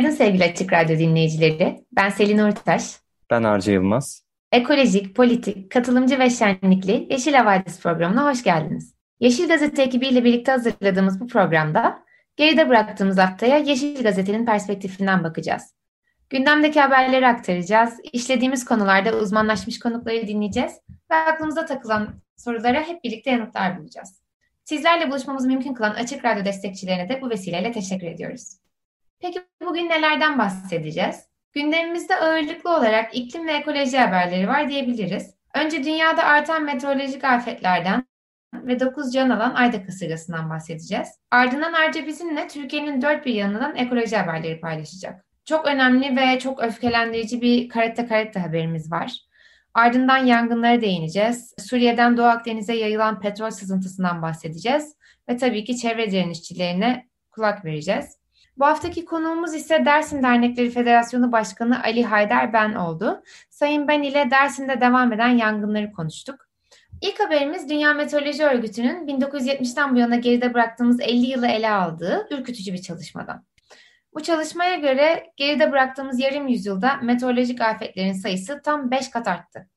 Günaydın 0.00 0.16
sevgili 0.16 0.44
Açık 0.44 0.72
Radyo 0.72 0.98
dinleyicileri. 0.98 1.84
Ben 1.92 2.08
Selin 2.08 2.38
Ortaş. 2.38 2.82
Ben 3.30 3.42
Arca 3.42 3.72
Yılmaz. 3.72 4.24
Ekolojik, 4.52 5.16
politik, 5.16 5.70
katılımcı 5.70 6.18
ve 6.18 6.30
şenlikli 6.30 7.06
Yeşil 7.10 7.34
Havadis 7.34 7.80
programına 7.80 8.30
hoş 8.30 8.42
geldiniz. 8.42 8.94
Yeşil 9.20 9.48
Gazete 9.48 9.82
ekibiyle 9.82 10.24
birlikte 10.24 10.52
hazırladığımız 10.52 11.20
bu 11.20 11.26
programda 11.26 12.02
geride 12.36 12.68
bıraktığımız 12.68 13.18
haftaya 13.18 13.56
Yeşil 13.56 14.02
Gazete'nin 14.02 14.46
perspektifinden 14.46 15.24
bakacağız. 15.24 15.74
Gündemdeki 16.30 16.80
haberleri 16.80 17.26
aktaracağız, 17.26 17.94
işlediğimiz 18.12 18.64
konularda 18.64 19.18
uzmanlaşmış 19.18 19.78
konukları 19.78 20.28
dinleyeceğiz 20.28 20.72
ve 21.10 21.14
aklımıza 21.14 21.66
takılan 21.66 22.08
sorulara 22.36 22.80
hep 22.82 23.04
birlikte 23.04 23.30
yanıtlar 23.30 23.78
bulacağız. 23.78 24.22
Sizlerle 24.64 25.10
buluşmamızı 25.10 25.48
mümkün 25.48 25.74
kılan 25.74 25.94
Açık 25.94 26.24
Radyo 26.24 26.44
destekçilerine 26.44 27.08
de 27.08 27.22
bu 27.22 27.30
vesileyle 27.30 27.72
teşekkür 27.72 28.06
ediyoruz. 28.06 28.60
Peki 29.20 29.40
bugün 29.64 29.88
nelerden 29.88 30.38
bahsedeceğiz? 30.38 31.24
Gündemimizde 31.52 32.16
ağırlıklı 32.16 32.76
olarak 32.76 33.16
iklim 33.16 33.46
ve 33.46 33.52
ekoloji 33.52 33.98
haberleri 33.98 34.48
var 34.48 34.68
diyebiliriz. 34.68 35.34
Önce 35.54 35.84
dünyada 35.84 36.24
artan 36.24 36.64
meteorolojik 36.64 37.24
afetlerden 37.24 38.06
ve 38.54 38.80
9 38.80 39.12
can 39.12 39.30
alan 39.30 39.54
Ayda 39.54 39.86
kasırgasından 39.86 40.50
bahsedeceğiz. 40.50 41.08
Ardından 41.30 41.72
Arca 41.72 42.06
bizimle 42.06 42.48
Türkiye'nin 42.48 43.02
dört 43.02 43.26
bir 43.26 43.34
yanından 43.34 43.76
ekoloji 43.76 44.16
haberleri 44.16 44.60
paylaşacak. 44.60 45.24
Çok 45.44 45.66
önemli 45.66 46.16
ve 46.16 46.38
çok 46.38 46.62
öfkelendirici 46.62 47.40
bir 47.40 47.68
karette 47.68 48.06
karette 48.06 48.40
haberimiz 48.40 48.92
var. 48.92 49.12
Ardından 49.74 50.18
yangınlara 50.18 50.80
değineceğiz. 50.80 51.54
Suriye'den 51.58 52.16
Doğu 52.16 52.26
Akdeniz'e 52.26 52.74
yayılan 52.74 53.20
petrol 53.20 53.50
sızıntısından 53.50 54.22
bahsedeceğiz. 54.22 54.94
Ve 55.28 55.36
tabii 55.36 55.64
ki 55.64 55.76
çevre 55.76 56.10
direnişçilerine 56.10 57.08
kulak 57.30 57.64
vereceğiz. 57.64 58.19
Bu 58.56 58.66
haftaki 58.66 59.04
konuğumuz 59.04 59.54
ise 59.54 59.84
Dersim 59.84 60.22
Dernekleri 60.22 60.70
Federasyonu 60.70 61.32
Başkanı 61.32 61.82
Ali 61.82 62.04
Haydar 62.04 62.52
Ben 62.52 62.74
oldu. 62.74 63.22
Sayın 63.50 63.88
Ben 63.88 64.02
ile 64.02 64.30
Dersim'de 64.30 64.80
devam 64.80 65.12
eden 65.12 65.28
yangınları 65.28 65.92
konuştuk. 65.92 66.50
İlk 67.02 67.20
haberimiz 67.20 67.68
Dünya 67.68 67.94
Meteoroloji 67.94 68.44
Örgütü'nün 68.44 69.06
1970'ten 69.06 69.94
bu 69.94 69.98
yana 69.98 70.16
geride 70.16 70.54
bıraktığımız 70.54 71.00
50 71.00 71.26
yılı 71.26 71.46
ele 71.46 71.70
aldığı 71.70 72.28
ürkütücü 72.30 72.72
bir 72.72 72.82
çalışmadan. 72.82 73.44
Bu 74.14 74.22
çalışmaya 74.22 74.76
göre 74.76 75.32
geride 75.36 75.72
bıraktığımız 75.72 76.20
yarım 76.20 76.48
yüzyılda 76.48 76.96
meteorolojik 77.02 77.60
afetlerin 77.60 78.12
sayısı 78.12 78.60
tam 78.64 78.90
5 78.90 79.10
kat 79.10 79.28
arttı. 79.28 79.68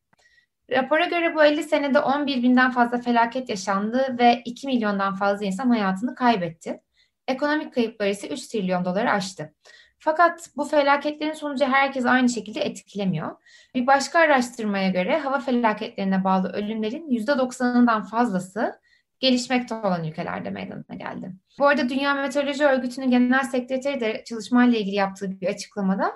Rapora 0.72 1.06
göre 1.06 1.36
bu 1.36 1.44
50 1.44 1.64
senede 1.64 2.00
11 2.00 2.44
binden 2.44 2.72
fazla 2.72 2.98
felaket 2.98 3.50
yaşandı 3.50 4.16
ve 4.20 4.42
2 4.46 4.68
milyondan 4.68 5.16
fazla 5.16 5.46
insan 5.46 5.70
hayatını 5.70 6.16
kaybetti. 6.16 6.82
Ekonomik 7.28 7.74
kayıpları 7.74 8.10
ise 8.10 8.28
3 8.30 8.48
trilyon 8.48 8.86
doları 8.86 9.12
aştı. 9.12 9.54
Fakat 10.00 10.50
bu 10.56 10.66
felaketlerin 10.66 11.34
sonucu 11.34 11.66
herkes 11.66 12.06
aynı 12.06 12.30
şekilde 12.30 12.62
etkilemiyor. 12.62 13.36
Bir 13.76 13.88
başka 13.88 14.20
araştırmaya 14.20 14.90
göre 14.90 15.20
hava 15.20 15.40
felaketlerine 15.40 16.24
bağlı 16.24 16.52
ölümlerin 16.54 17.10
%90'ından 17.10 18.04
fazlası 18.04 18.80
gelişmekte 19.20 19.76
olan 19.76 20.04
ülkelerde 20.04 20.50
meydana 20.50 20.96
geldi. 20.96 21.32
Bu 21.60 21.68
arada 21.68 21.90
Dünya 21.90 22.14
Meteoroloji 22.14 22.66
Örgütü'nün 22.66 23.12
genel 23.12 23.44
sekreteri 23.44 24.00
de 24.00 24.24
çalışmayla 24.26 24.80
ilgili 24.80 24.96
yaptığı 24.96 25.42
bir 25.42 25.48
açıklamada 25.48 26.14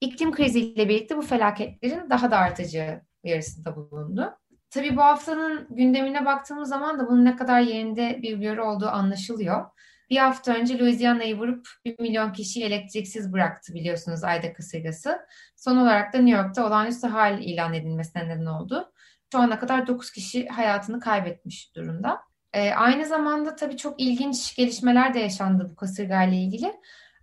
iklim 0.00 0.32
kriziyle 0.32 0.88
birlikte 0.88 1.16
bu 1.16 1.22
felaketlerin 1.22 2.10
daha 2.10 2.30
da 2.30 2.38
artacağı 2.38 3.00
uyarısında 3.24 3.76
bulundu. 3.76 4.38
Tabii 4.70 4.96
bu 4.96 5.00
haftanın 5.00 5.66
gündemine 5.70 6.24
baktığımız 6.24 6.68
zaman 6.68 6.98
da 6.98 7.08
bunun 7.08 7.24
ne 7.24 7.36
kadar 7.36 7.60
yerinde 7.60 8.18
bir 8.22 8.38
uyarı 8.38 8.64
olduğu 8.64 8.88
anlaşılıyor. 8.88 9.66
Bir 10.10 10.16
hafta 10.16 10.54
önce 10.54 10.78
Louisiana'yı 10.78 11.38
vurup 11.38 11.68
1 11.84 11.98
milyon 11.98 12.32
kişiyi 12.32 12.64
elektriksiz 12.64 13.32
bıraktı 13.32 13.74
biliyorsunuz 13.74 14.24
Ayda 14.24 14.52
kasırgası. 14.52 15.18
Son 15.56 15.76
olarak 15.76 16.12
da 16.12 16.18
New 16.18 16.42
York'ta 16.42 16.66
olağanüstü 16.66 17.06
hal 17.06 17.42
ilan 17.42 17.74
edilmesine 17.74 18.28
neden 18.28 18.46
oldu. 18.46 18.92
Şu 19.32 19.38
ana 19.38 19.58
kadar 19.58 19.86
9 19.86 20.10
kişi 20.10 20.48
hayatını 20.48 21.00
kaybetmiş 21.00 21.76
durumda. 21.76 22.20
Ee, 22.52 22.70
aynı 22.70 23.06
zamanda 23.06 23.56
tabii 23.56 23.76
çok 23.76 24.00
ilginç 24.00 24.56
gelişmeler 24.56 25.14
de 25.14 25.18
yaşandı 25.18 25.68
bu 25.70 25.76
kasırgayla 25.76 26.36
ilgili. 26.36 26.72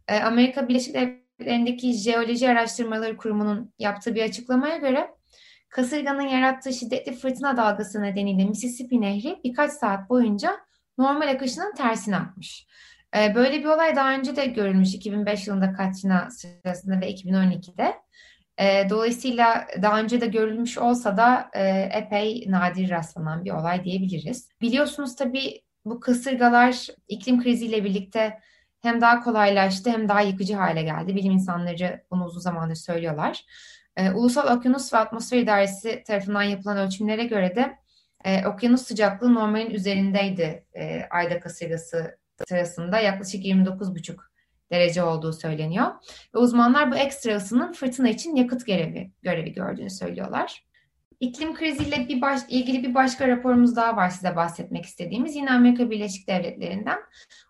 Ee, 0.08 0.20
Amerika 0.20 0.68
Birleşik 0.68 0.94
Devletleri'ndeki 0.94 1.94
Jeoloji 1.94 2.50
Araştırmaları 2.50 3.18
Kurumu'nun 3.18 3.74
yaptığı 3.80 4.16
bir 4.16 4.24
açıklamaya 4.24 4.78
göre 4.78 5.17
kasırganın 5.70 6.28
yarattığı 6.28 6.74
şiddetli 6.74 7.14
fırtına 7.14 7.58
dalgası 7.58 8.02
nedeniyle 8.02 8.46
Mississippi 8.46 9.02
Nehri 9.02 9.40
birkaç 9.44 9.72
saat 9.72 10.10
boyunca 10.10 10.58
normal 10.98 11.28
akışının 11.28 11.74
tersine 11.76 12.18
akmış. 12.18 12.68
Ee, 13.16 13.36
böyle 13.36 13.60
bir 13.60 13.66
olay 13.66 13.96
daha 13.96 14.14
önce 14.14 14.36
de 14.36 14.46
görülmüş 14.46 14.94
2005 14.94 15.48
yılında 15.48 15.74
Katrina 15.74 16.30
sırasında 16.32 17.02
ve 17.02 17.12
2012'de. 17.12 17.96
Ee, 18.60 18.90
dolayısıyla 18.90 19.68
daha 19.82 20.00
önce 20.00 20.22
de 20.22 20.28
görülmüş 20.28 20.78
olsa 20.78 21.18
da 21.18 21.50
e, 21.54 21.90
epey 21.94 22.46
nadir 22.48 22.90
rastlanan 22.90 23.46
bir 23.46 23.52
olay 23.52 23.84
diyebiliriz. 23.84 24.50
Biliyorsunuz 24.62 25.16
tabii 25.16 25.62
bu 25.86 26.00
kasırgalar 26.00 26.88
iklim 27.08 27.44
kriziyle 27.44 27.84
birlikte 27.84 28.40
hem 28.82 29.02
daha 29.02 29.24
kolaylaştı 29.24 29.90
hem 29.90 30.10
daha 30.10 30.22
yıkıcı 30.22 30.56
hale 30.56 30.82
geldi. 30.82 31.16
Bilim 31.16 31.32
insanları 31.32 32.04
bunu 32.12 32.26
uzun 32.26 32.40
zamandır 32.40 32.76
söylüyorlar. 32.76 33.46
Ee, 33.98 34.12
Ulusal 34.12 34.58
Okyanus 34.58 34.94
ve 34.94 34.98
Atmosfer 34.98 35.38
İdaresi 35.38 36.04
tarafından 36.08 36.44
yapılan 36.44 36.78
ölçümlere 36.78 37.24
göre 37.24 37.56
de 37.56 37.78
e, 38.26 38.48
okyanus 38.48 38.82
sıcaklığı 38.82 39.34
normalin 39.34 39.70
üzerindeydi 39.70 40.66
e, 40.76 41.02
Ayda 41.10 41.40
kasırgası 41.40 42.18
sırasında 42.48 43.00
yaklaşık 43.00 43.46
29,5 43.46 44.18
derece 44.72 45.04
olduğu 45.04 45.34
söyleniyor. 45.34 45.88
Ve 46.36 46.40
uzmanlar 46.40 46.92
bu 46.92 46.96
ekstra 46.96 47.36
ısının 47.36 47.72
fırtına 47.72 48.10
için 48.10 48.36
yakıt 48.36 48.66
görevi, 48.66 49.12
görevi 49.22 49.54
gördüğünü 49.54 49.90
söylüyorlar. 49.90 50.68
İklim 51.20 51.56
kriziyle 51.56 52.08
bir 52.10 52.22
baş, 52.22 52.42
ilgili 52.50 52.84
bir 52.84 52.96
başka 52.96 53.28
raporumuz 53.28 53.76
daha 53.76 53.96
var 53.96 54.10
size 54.10 54.36
bahsetmek 54.36 54.86
istediğimiz. 54.86 55.36
Yine 55.36 55.52
Amerika 55.52 55.90
Birleşik 55.90 56.28
Devletleri'nden 56.28 57.00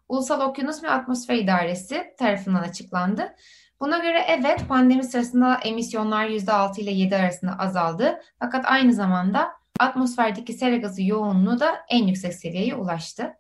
Ulusal 0.10 0.50
Okyanus 0.50 0.84
ve 0.84 0.90
Atmosfer 0.90 1.36
İdaresi 1.36 2.04
tarafından 2.20 2.64
açıklandı. 2.64 3.36
Buna 3.80 3.98
göre 3.98 4.26
evet 4.28 4.68
pandemi 4.70 5.04
sırasında 5.04 5.56
emisyonlar 5.56 6.28
%6 6.28 6.82
ile 6.82 6.92
7 6.92 7.16
arasında 7.16 7.60
azaldı. 7.60 8.22
Fakat 8.40 8.66
aynı 8.66 8.94
zamanda 8.94 9.52
atmosferdeki 9.80 10.54
sera 10.54 10.76
gazı 10.76 11.04
yoğunluğu 11.04 11.60
da 11.60 11.76
en 11.90 12.08
yüksek 12.08 12.34
seviyeye 12.34 12.76
ulaştı. 12.76 13.34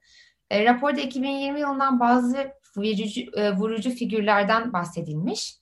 E, 0.49 0.65
raporda 0.65 1.01
2020 1.01 1.59
yılından 1.59 1.99
bazı 1.99 2.51
vurucu, 2.75 3.21
e, 3.35 3.51
vurucu 3.51 3.91
figürlerden 3.91 4.73
bahsedilmiş. 4.73 5.57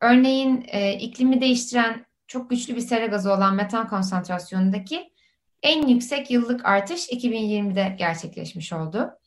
Örneğin 0.00 0.64
e, 0.68 0.92
iklimi 0.92 1.40
değiştiren 1.40 2.06
çok 2.26 2.50
güçlü 2.50 2.76
bir 2.76 2.80
sera 2.80 3.06
gazı 3.06 3.32
olan 3.32 3.54
metan 3.54 3.88
konsantrasyonundaki 3.88 5.12
en 5.62 5.86
yüksek 5.86 6.30
yıllık 6.30 6.64
artış 6.64 7.08
2020'de 7.08 7.96
gerçekleşmiş 7.98 8.72
oldu. 8.72 9.19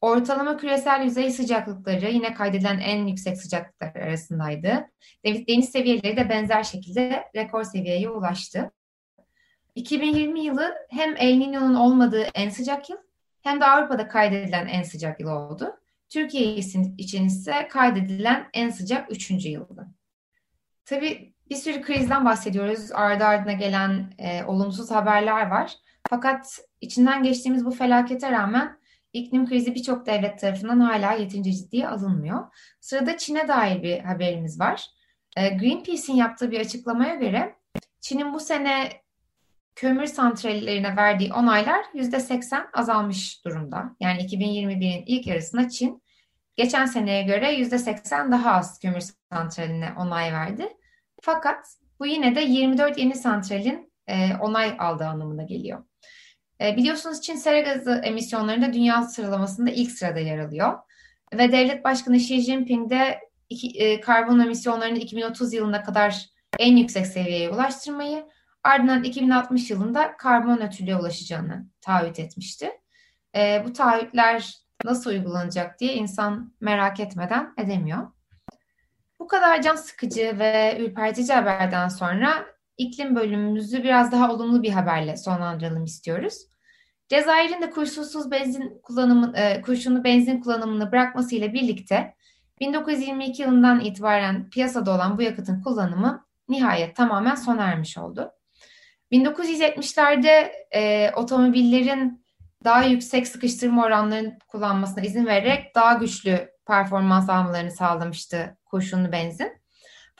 Ortalama 0.00 0.56
küresel 0.56 1.02
yüzey 1.02 1.30
sıcaklıkları 1.30 2.10
yine 2.10 2.34
kaydedilen 2.34 2.78
en 2.78 3.06
yüksek 3.06 3.38
sıcaklıklar 3.38 4.02
arasındaydı. 4.02 4.90
Deniz 5.24 5.68
seviyeleri 5.68 6.16
de 6.16 6.28
benzer 6.28 6.62
şekilde 6.62 7.24
rekor 7.36 7.64
seviyeye 7.64 8.10
ulaştı. 8.10 8.70
2020 9.74 10.40
yılı 10.40 10.74
hem 10.90 11.16
El 11.16 11.34
Niño'nun 11.34 11.74
olmadığı 11.74 12.22
en 12.22 12.48
sıcak 12.50 12.90
yıl 12.90 12.96
hem 13.42 13.60
de 13.60 13.64
Avrupa'da 13.64 14.08
kaydedilen 14.08 14.66
en 14.66 14.82
sıcak 14.82 15.20
yıl 15.20 15.28
oldu. 15.28 15.76
Türkiye 16.08 16.54
için 16.98 17.26
ise 17.26 17.68
kaydedilen 17.68 18.48
en 18.54 18.70
sıcak 18.70 19.12
üçüncü 19.12 19.48
yıldı. 19.48 19.86
Tabii 20.84 21.34
bir 21.50 21.56
sürü 21.56 21.82
krizden 21.82 22.24
bahsediyoruz. 22.24 22.92
Ardı 22.92 23.24
ardına 23.24 23.52
gelen 23.52 24.14
e, 24.18 24.44
olumsuz 24.44 24.90
haberler 24.90 25.46
var. 25.46 25.72
Fakat 26.08 26.60
içinden 26.80 27.22
geçtiğimiz 27.22 27.64
bu 27.64 27.70
felakete 27.70 28.30
rağmen 28.30 28.79
iklim 29.12 29.46
krizi 29.46 29.74
birçok 29.74 30.06
devlet 30.06 30.40
tarafından 30.40 30.80
hala 30.80 31.12
yeterince 31.12 31.52
ciddiye 31.52 31.88
alınmıyor. 31.88 32.46
Sırada 32.80 33.16
Çin'e 33.16 33.48
dair 33.48 33.82
bir 33.82 33.98
haberimiz 33.98 34.60
var. 34.60 34.86
E, 35.36 35.48
Greenpeace'in 35.48 36.16
yaptığı 36.16 36.50
bir 36.50 36.60
açıklamaya 36.60 37.14
göre 37.14 37.54
Çin'in 38.00 38.34
bu 38.34 38.40
sene 38.40 38.92
kömür 39.76 40.06
santrallerine 40.06 40.96
verdiği 40.96 41.32
onaylar 41.32 41.84
%80 41.94 42.70
azalmış 42.72 43.44
durumda. 43.44 43.96
Yani 44.00 44.22
2021'in 44.22 45.04
ilk 45.06 45.26
yarısında 45.26 45.68
Çin 45.68 46.02
geçen 46.56 46.86
seneye 46.86 47.22
göre 47.22 47.54
%80 47.54 48.32
daha 48.32 48.52
az 48.52 48.78
kömür 48.78 49.04
santraline 49.32 49.92
onay 49.98 50.32
verdi. 50.32 50.68
Fakat 51.22 51.66
bu 52.00 52.06
yine 52.06 52.34
de 52.34 52.40
24 52.40 52.98
yeni 52.98 53.14
santralin 53.14 53.92
e, 54.06 54.36
onay 54.36 54.76
aldığı 54.78 55.06
anlamına 55.06 55.42
geliyor. 55.42 55.84
E, 56.60 56.76
biliyorsunuz 56.76 57.20
Çin 57.20 57.36
sera 57.36 57.60
gazı 57.60 58.00
emisyonlarında 58.04 58.72
dünya 58.72 59.02
sıralamasında 59.02 59.70
ilk 59.70 59.90
sırada 59.90 60.18
yer 60.18 60.38
alıyor. 60.38 60.78
Ve 61.34 61.52
devlet 61.52 61.84
başkanı 61.84 62.16
Xi 62.16 62.40
Jinping 62.40 62.90
de 62.90 63.18
iki, 63.48 63.68
e, 63.78 64.00
karbon 64.00 64.40
emisyonlarını 64.40 64.98
2030 64.98 65.52
yılına 65.52 65.82
kadar 65.82 66.26
en 66.58 66.76
yüksek 66.76 67.06
seviyeye 67.06 67.50
ulaştırmayı, 67.50 68.26
ardından 68.64 69.04
2060 69.04 69.70
yılında 69.70 70.16
karbon 70.16 70.56
nötrlüğe 70.56 70.96
ulaşacağını 70.96 71.66
taahhüt 71.80 72.18
etmişti. 72.18 72.70
E, 73.36 73.62
bu 73.66 73.72
taahhütler 73.72 74.54
nasıl 74.84 75.10
uygulanacak 75.10 75.80
diye 75.80 75.94
insan 75.94 76.54
merak 76.60 77.00
etmeden 77.00 77.54
edemiyor. 77.58 78.06
Bu 79.18 79.28
kadar 79.28 79.62
can 79.62 79.76
sıkıcı 79.76 80.38
ve 80.38 80.76
ürpertici 80.80 81.34
haberden 81.34 81.88
sonra 81.88 82.46
iklim 82.80 83.16
bölümümüzü 83.16 83.84
biraz 83.84 84.12
daha 84.12 84.32
olumlu 84.32 84.62
bir 84.62 84.70
haberle 84.70 85.16
sonlandıralım 85.16 85.84
istiyoruz. 85.84 86.34
Cezayir'in 87.08 87.62
de 87.62 87.70
kurşunsuz 87.70 88.30
benzin 88.30 88.80
kullanımı, 88.82 89.32
e, 89.36 89.62
kurşunlu 89.62 90.04
benzin 90.04 90.40
kullanımını 90.40 90.92
bırakmasıyla 90.92 91.52
birlikte 91.52 92.14
1922 92.60 93.42
yılından 93.42 93.80
itibaren 93.80 94.50
piyasada 94.50 94.90
olan 94.90 95.18
bu 95.18 95.22
yakıtın 95.22 95.62
kullanımı 95.62 96.26
nihayet 96.48 96.96
tamamen 96.96 97.34
sona 97.34 97.62
ermiş 97.62 97.98
oldu. 97.98 98.32
1970'lerde 99.12 100.52
e, 100.74 101.12
otomobillerin 101.16 102.24
daha 102.64 102.84
yüksek 102.84 103.28
sıkıştırma 103.28 103.84
oranlarını 103.84 104.38
kullanmasına 104.48 105.04
izin 105.04 105.26
vererek 105.26 105.74
daha 105.74 105.94
güçlü 105.94 106.50
performans 106.66 107.30
almalarını 107.30 107.70
sağlamıştı 107.70 108.56
kurşunlu 108.64 109.12
benzin. 109.12 109.59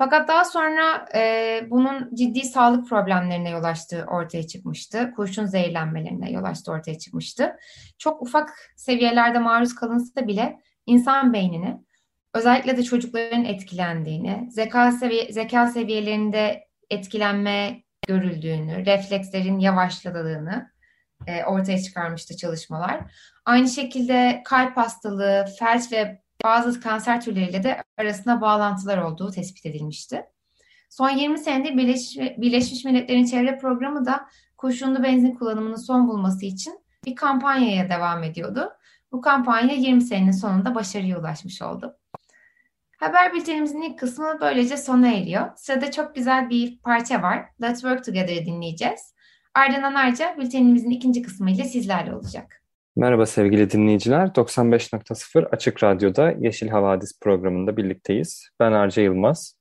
Fakat 0.03 0.29
daha 0.29 0.45
sonra 0.45 1.09
e, 1.15 1.61
bunun 1.71 2.15
ciddi 2.15 2.41
sağlık 2.45 2.89
problemlerine 2.89 3.51
yol 3.51 3.65
açtığı 3.65 4.05
ortaya 4.05 4.47
çıkmıştı. 4.47 5.13
Kurşun 5.17 5.47
zehirlenmelerine 5.47 6.31
yol 6.31 6.45
açtığı 6.45 6.73
ortaya 6.73 6.99
çıkmıştı. 6.99 7.57
Çok 7.99 8.23
ufak 8.23 8.51
seviyelerde 8.77 9.39
maruz 9.39 9.75
kalınsa 9.75 10.27
bile 10.27 10.59
insan 10.87 11.33
beynini 11.33 11.81
özellikle 12.35 12.77
de 12.77 12.83
çocukların 12.83 13.45
etkilendiğini, 13.45 14.49
zeka, 14.51 14.93
seviye, 14.93 15.33
zeka 15.33 15.67
seviyelerinde 15.67 16.65
etkilenme 16.91 17.83
görüldüğünü, 18.09 18.87
reflekslerin 18.87 19.59
yavaşladığını 19.59 20.71
e, 21.27 21.45
ortaya 21.45 21.83
çıkarmıştı 21.83 22.37
çalışmalar. 22.37 23.01
Aynı 23.45 23.69
şekilde 23.69 24.43
kalp 24.45 24.77
hastalığı, 24.77 25.47
felç 25.59 25.93
ve 25.93 26.23
bazı 26.45 26.81
kanser 26.81 27.21
türleriyle 27.21 27.63
de 27.63 27.83
arasında 27.99 28.41
bağlantılar 28.41 28.99
olduğu 28.99 29.31
tespit 29.31 29.67
edilmişti. 29.67 30.27
Son 30.91 31.11
20 31.11 31.39
senedir 31.39 31.77
Birleşmiş, 31.77 32.39
Birleşmiş 32.39 32.85
Milletler'in 32.85 33.25
çevre 33.25 33.59
programı 33.59 34.07
da 34.07 34.27
kurşunlu 34.57 35.03
benzin 35.03 35.35
kullanımının 35.35 35.77
son 35.77 36.09
bulması 36.09 36.47
için 36.47 36.81
bir 37.07 37.15
kampanyaya 37.15 37.89
devam 37.89 38.23
ediyordu. 38.23 38.73
Bu 39.13 39.21
kampanya 39.21 39.75
20 39.75 40.03
senenin 40.03 40.31
sonunda 40.31 40.75
başarıya 40.75 41.21
ulaşmış 41.21 41.63
oldu. 41.63 41.97
Haber 42.99 43.35
bültenimizin 43.35 43.83
ilk 43.83 43.99
kısmı 43.99 44.39
böylece 44.41 44.77
sona 44.77 45.09
eriyor. 45.09 45.51
Sırada 45.57 45.91
çok 45.91 46.15
güzel 46.15 46.51
bir 46.51 46.79
parça 46.79 47.23
var. 47.23 47.49
Let's 47.63 47.81
Work 47.81 48.05
Together'ı 48.05 48.47
dinleyeceğiz. 48.47 49.15
Ardından 49.55 49.95
ayrıca 49.95 50.37
bültenimizin 50.39 50.91
ikinci 50.91 51.23
kısmı 51.23 51.51
ile 51.51 51.65
sizlerle 51.65 52.15
olacak. 52.15 52.60
Merhaba 52.97 53.27
sevgili 53.27 53.71
dinleyiciler. 53.71 54.27
95.0 54.27 55.47
Açık 55.47 55.83
Radyo'da 55.83 56.31
Yeşil 56.31 56.69
Havadis 56.69 57.21
programında 57.21 57.77
birlikteyiz. 57.77 58.49
Ben 58.61 58.73
Arca 58.73 59.03
Yılmaz. 59.03 59.57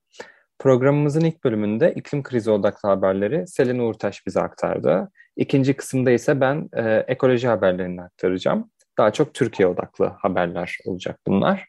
Programımızın 0.59 1.21
ilk 1.21 1.43
bölümünde 1.43 1.93
iklim 1.95 2.23
krizi 2.23 2.51
odaklı 2.51 2.89
haberleri 2.89 3.47
Selin 3.47 3.79
Uğurtaş 3.79 4.25
bize 4.27 4.41
aktardı. 4.41 5.11
İkinci 5.35 5.73
kısımda 5.73 6.11
ise 6.11 6.41
ben 6.41 6.69
e, 6.73 7.05
ekoloji 7.07 7.47
haberlerini 7.47 8.01
aktaracağım. 8.01 8.71
Daha 8.97 9.13
çok 9.13 9.33
Türkiye 9.33 9.67
odaklı 9.67 10.05
haberler 10.05 10.77
olacak 10.85 11.19
bunlar. 11.27 11.65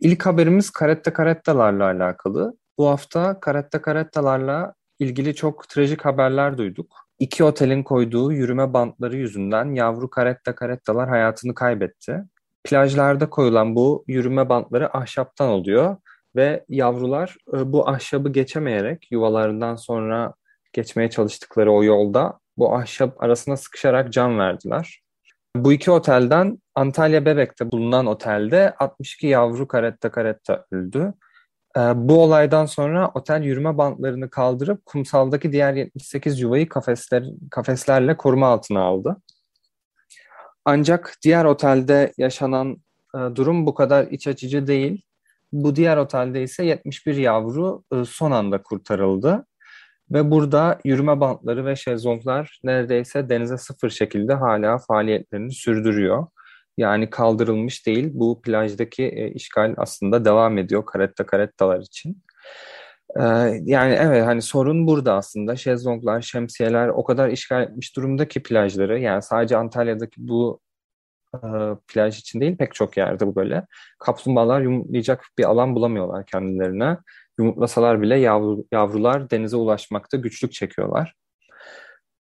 İlk 0.00 0.26
haberimiz 0.26 0.70
karette 0.70 1.12
karettalarla 1.12 1.84
alakalı. 1.84 2.56
Bu 2.78 2.88
hafta 2.88 3.40
karette 3.40 3.82
karettalarla 3.82 4.74
ilgili 4.98 5.34
çok 5.34 5.68
trajik 5.68 6.04
haberler 6.04 6.58
duyduk. 6.58 7.01
İki 7.22 7.44
otelin 7.44 7.82
koyduğu 7.82 8.32
yürüme 8.32 8.72
bantları 8.72 9.16
yüzünden 9.16 9.74
yavru 9.74 10.10
karetta 10.10 10.54
karettalar 10.54 11.08
hayatını 11.08 11.54
kaybetti. 11.54 12.24
Plajlarda 12.64 13.30
koyulan 13.30 13.76
bu 13.76 14.04
yürüme 14.06 14.48
bantları 14.48 14.96
ahşaptan 14.96 15.48
oluyor 15.48 15.96
ve 16.36 16.64
yavrular 16.68 17.36
e, 17.54 17.72
bu 17.72 17.88
ahşabı 17.88 18.28
geçemeyerek 18.32 19.12
yuvalarından 19.12 19.76
sonra 19.76 20.34
geçmeye 20.72 21.10
çalıştıkları 21.10 21.72
o 21.72 21.84
yolda 21.84 22.38
bu 22.56 22.74
ahşap 22.74 23.22
arasına 23.22 23.56
sıkışarak 23.56 24.12
can 24.12 24.38
verdiler. 24.38 25.02
Bu 25.56 25.72
iki 25.72 25.90
otelden 25.90 26.58
Antalya 26.74 27.24
Bebek'te 27.24 27.70
bulunan 27.70 28.06
otelde 28.06 28.74
62 28.78 29.26
yavru 29.26 29.68
karetta 29.68 30.10
karetta 30.10 30.64
öldü. 30.72 31.12
Ee, 31.76 31.80
bu 31.96 32.22
olaydan 32.22 32.66
sonra 32.66 33.10
otel 33.14 33.42
yürüme 33.42 33.78
bantlarını 33.78 34.30
kaldırıp 34.30 34.86
kumsaldaki 34.86 35.52
diğer 35.52 35.74
78 35.74 36.40
yuvayı 36.40 36.68
kafesler, 36.68 37.24
kafeslerle 37.50 38.16
koruma 38.16 38.48
altına 38.48 38.80
aldı. 38.80 39.16
Ancak 40.64 41.16
diğer 41.24 41.44
otelde 41.44 42.12
yaşanan 42.18 42.76
e, 43.14 43.18
durum 43.18 43.66
bu 43.66 43.74
kadar 43.74 44.06
iç 44.06 44.26
açıcı 44.26 44.66
değil. 44.66 45.02
Bu 45.52 45.76
diğer 45.76 45.96
otelde 45.96 46.42
ise 46.42 46.64
71 46.64 47.16
yavru 47.16 47.84
e, 47.92 48.04
son 48.04 48.30
anda 48.30 48.62
kurtarıldı. 48.62 49.46
Ve 50.10 50.30
burada 50.30 50.78
yürüme 50.84 51.20
bantları 51.20 51.66
ve 51.66 51.76
şezlonglar 51.76 52.60
neredeyse 52.64 53.28
denize 53.28 53.58
sıfır 53.58 53.90
şekilde 53.90 54.34
hala 54.34 54.78
faaliyetlerini 54.78 55.52
sürdürüyor. 55.52 56.26
Yani 56.78 57.10
kaldırılmış 57.10 57.86
değil. 57.86 58.10
Bu 58.14 58.42
plajdaki 58.42 59.02
e, 59.04 59.30
işgal 59.30 59.74
aslında 59.76 60.24
devam 60.24 60.58
ediyor 60.58 60.86
karetta 60.86 61.26
karettalar 61.26 61.80
için. 61.80 62.22
Ee, 63.20 63.22
yani 63.64 63.94
evet 63.94 64.26
hani 64.26 64.42
sorun 64.42 64.86
burada 64.86 65.14
aslında. 65.14 65.56
Şezlonglar, 65.56 66.20
şemsiyeler 66.20 66.88
o 66.88 67.04
kadar 67.04 67.28
işgal 67.28 67.62
etmiş 67.62 67.96
durumda 67.96 68.28
ki 68.28 68.42
plajları. 68.42 69.00
Yani 69.00 69.22
sadece 69.22 69.56
Antalya'daki 69.56 70.28
bu 70.28 70.60
e, 71.34 71.38
plaj 71.88 72.18
için 72.18 72.40
değil 72.40 72.56
pek 72.56 72.74
çok 72.74 72.96
yerde 72.96 73.26
bu 73.26 73.36
böyle. 73.36 73.66
Kaplumbağalar 73.98 74.60
yumurtlayacak 74.60 75.24
bir 75.38 75.44
alan 75.44 75.74
bulamıyorlar 75.74 76.26
kendilerine. 76.26 76.98
Yumurtlasalar 77.38 78.02
bile 78.02 78.18
yavru, 78.18 78.64
yavrular 78.72 79.30
denize 79.30 79.56
ulaşmakta 79.56 80.16
güçlük 80.16 80.52
çekiyorlar. 80.52 81.14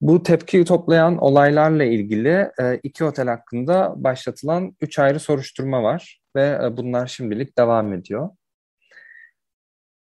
Bu 0.02 0.24
tepki 0.24 0.66
toplayan 0.66 1.18
olaylarla 1.18 1.84
ilgili 1.84 2.52
e, 2.62 2.80
iki 2.84 3.04
otel 3.04 3.28
hakkında 3.28 3.94
başlatılan 3.98 4.76
üç 4.82 5.00
ayrı 5.00 5.20
soruşturma 5.20 5.84
var 5.84 6.22
ve 6.36 6.60
e, 6.64 6.78
bunlar 6.78 7.08
şimdilik 7.08 7.58
devam 7.58 7.94
ediyor. 7.94 8.30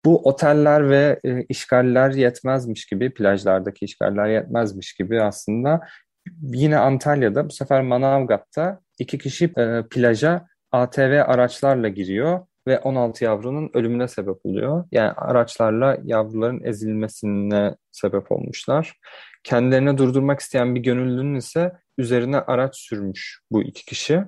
Bu 0.05 0.29
oteller 0.29 0.89
ve 0.89 1.19
e, 1.25 1.43
işgaller 1.49 2.11
yetmezmiş 2.11 2.85
gibi, 2.85 3.13
plajlardaki 3.13 3.85
işgaller 3.85 4.27
yetmezmiş 4.27 4.93
gibi 4.93 5.21
aslında 5.21 5.81
yine 6.41 6.77
Antalya'da 6.77 7.45
bu 7.45 7.51
sefer 7.51 7.81
Manavgat'ta 7.81 8.79
iki 8.99 9.17
kişi 9.17 9.53
plaja 9.91 10.47
ATV 10.71 11.23
araçlarla 11.25 11.87
giriyor 11.87 12.45
ve 12.69 12.79
16 12.79 13.23
yavrunun 13.23 13.69
ölümüne 13.73 14.07
sebep 14.07 14.45
oluyor. 14.45 14.85
Yani 14.91 15.11
araçlarla 15.11 15.97
yavruların 16.03 16.63
ezilmesine 16.63 17.75
sebep 17.91 18.31
olmuşlar. 18.31 18.93
Kendilerini 19.43 19.97
durdurmak 19.97 20.39
isteyen 20.39 20.75
bir 20.75 20.81
gönüllünün 20.81 21.35
ise 21.35 21.73
üzerine 21.97 22.39
araç 22.39 22.77
sürmüş 22.77 23.41
bu 23.51 23.63
iki 23.63 23.85
kişi 23.85 24.23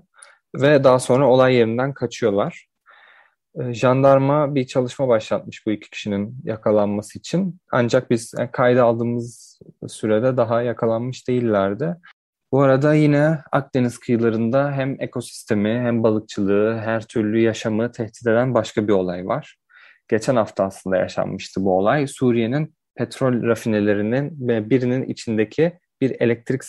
ve 0.56 0.84
daha 0.84 1.00
sonra 1.00 1.28
olay 1.28 1.56
yerinden 1.56 1.94
kaçıyorlar. 1.94 2.68
Ee, 3.60 3.74
jandarma 3.74 4.56
bir 4.56 4.68
çalışma 4.68 5.08
başlatmış 5.08 5.66
bu 5.66 5.72
iki 5.72 5.90
kişinin 5.90 6.38
yakalanması 6.44 7.20
için. 7.20 7.60
Ancak 7.72 8.10
biz 8.10 8.34
kayda 8.52 8.84
aldığımız 8.84 9.60
sürede 9.88 10.38
daha 10.38 10.62
yakalanmış 10.62 11.28
değillerdi. 11.28 11.96
Bu 12.52 12.62
arada 12.62 12.94
yine 12.94 13.40
Akdeniz 13.52 14.00
kıyılarında 14.00 14.72
hem 14.72 14.96
ekosistemi 15.00 15.70
hem 15.70 16.04
balıkçılığı, 16.04 16.78
her 16.78 17.08
türlü 17.08 17.40
yaşamı 17.40 17.92
tehdit 17.92 18.28
eden 18.28 18.54
başka 18.54 18.88
bir 18.88 18.94
olay 18.94 19.26
var. 19.26 19.58
Geçen 20.08 20.36
hafta 20.36 20.64
aslında 20.64 20.98
yaşanmıştı 20.98 21.64
bu 21.64 21.78
olay. 21.78 22.08
Suriye'nin 22.08 22.76
petrol 22.96 23.44
rafinelerinin 23.44 24.30
birinin 24.70 25.04
içindeki 25.04 25.80
bir 26.02 26.22
elektrik 26.22 26.62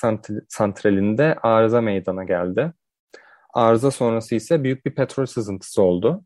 santralinde 0.49 1.35
arıza 1.43 1.81
meydana 1.81 2.25
geldi. 2.25 2.73
Arıza 3.55 3.91
sonrası 3.91 4.35
ise 4.35 4.65
büyük 4.65 4.87
bir 4.87 4.95
petrol 4.95 5.27
sızıntısı 5.27 5.83
oldu. 5.83 6.25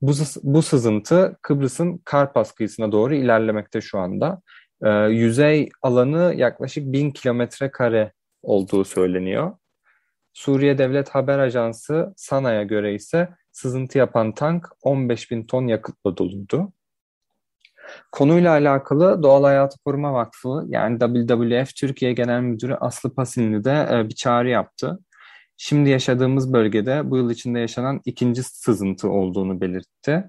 Bu, 0.00 0.12
bu 0.42 0.62
sızıntı 0.62 1.36
Kıbrıs'ın 1.42 1.98
Karpas 2.04 2.52
kıyısına 2.52 2.92
doğru 2.92 3.14
ilerlemekte 3.14 3.80
şu 3.80 3.98
anda. 3.98 4.42
E, 4.82 4.90
yüzey 4.90 5.68
alanı 5.82 6.34
yaklaşık 6.36 6.92
1000 6.92 7.10
kilometre 7.10 7.70
kare 7.70 8.12
olduğu 8.44 8.84
söyleniyor. 8.84 9.52
Suriye 10.32 10.78
Devlet 10.78 11.08
Haber 11.08 11.38
Ajansı 11.38 12.14
SANA'ya 12.16 12.62
göre 12.62 12.94
ise 12.94 13.28
sızıntı 13.52 13.98
yapan 13.98 14.34
tank 14.34 14.66
15 14.82 15.30
bin 15.30 15.46
ton 15.46 15.66
yakıtla 15.66 16.16
doluydu. 16.16 16.72
Konuyla 18.12 18.52
alakalı 18.52 19.22
Doğal 19.22 19.44
Hayatı 19.44 19.78
Koruma 19.84 20.12
Vakfı 20.12 20.64
yani 20.66 20.98
WWF 20.98 21.74
Türkiye 21.76 22.12
Genel 22.12 22.40
Müdürü 22.40 22.74
Aslı 22.74 23.14
Pasinli 23.14 23.64
de 23.64 23.88
e, 23.92 24.08
bir 24.08 24.14
çağrı 24.14 24.48
yaptı. 24.48 24.98
Şimdi 25.56 25.90
yaşadığımız 25.90 26.52
bölgede 26.52 27.10
bu 27.10 27.16
yıl 27.16 27.30
içinde 27.30 27.58
yaşanan 27.60 28.00
ikinci 28.04 28.42
sızıntı 28.42 29.08
olduğunu 29.08 29.60
belirtti 29.60 30.24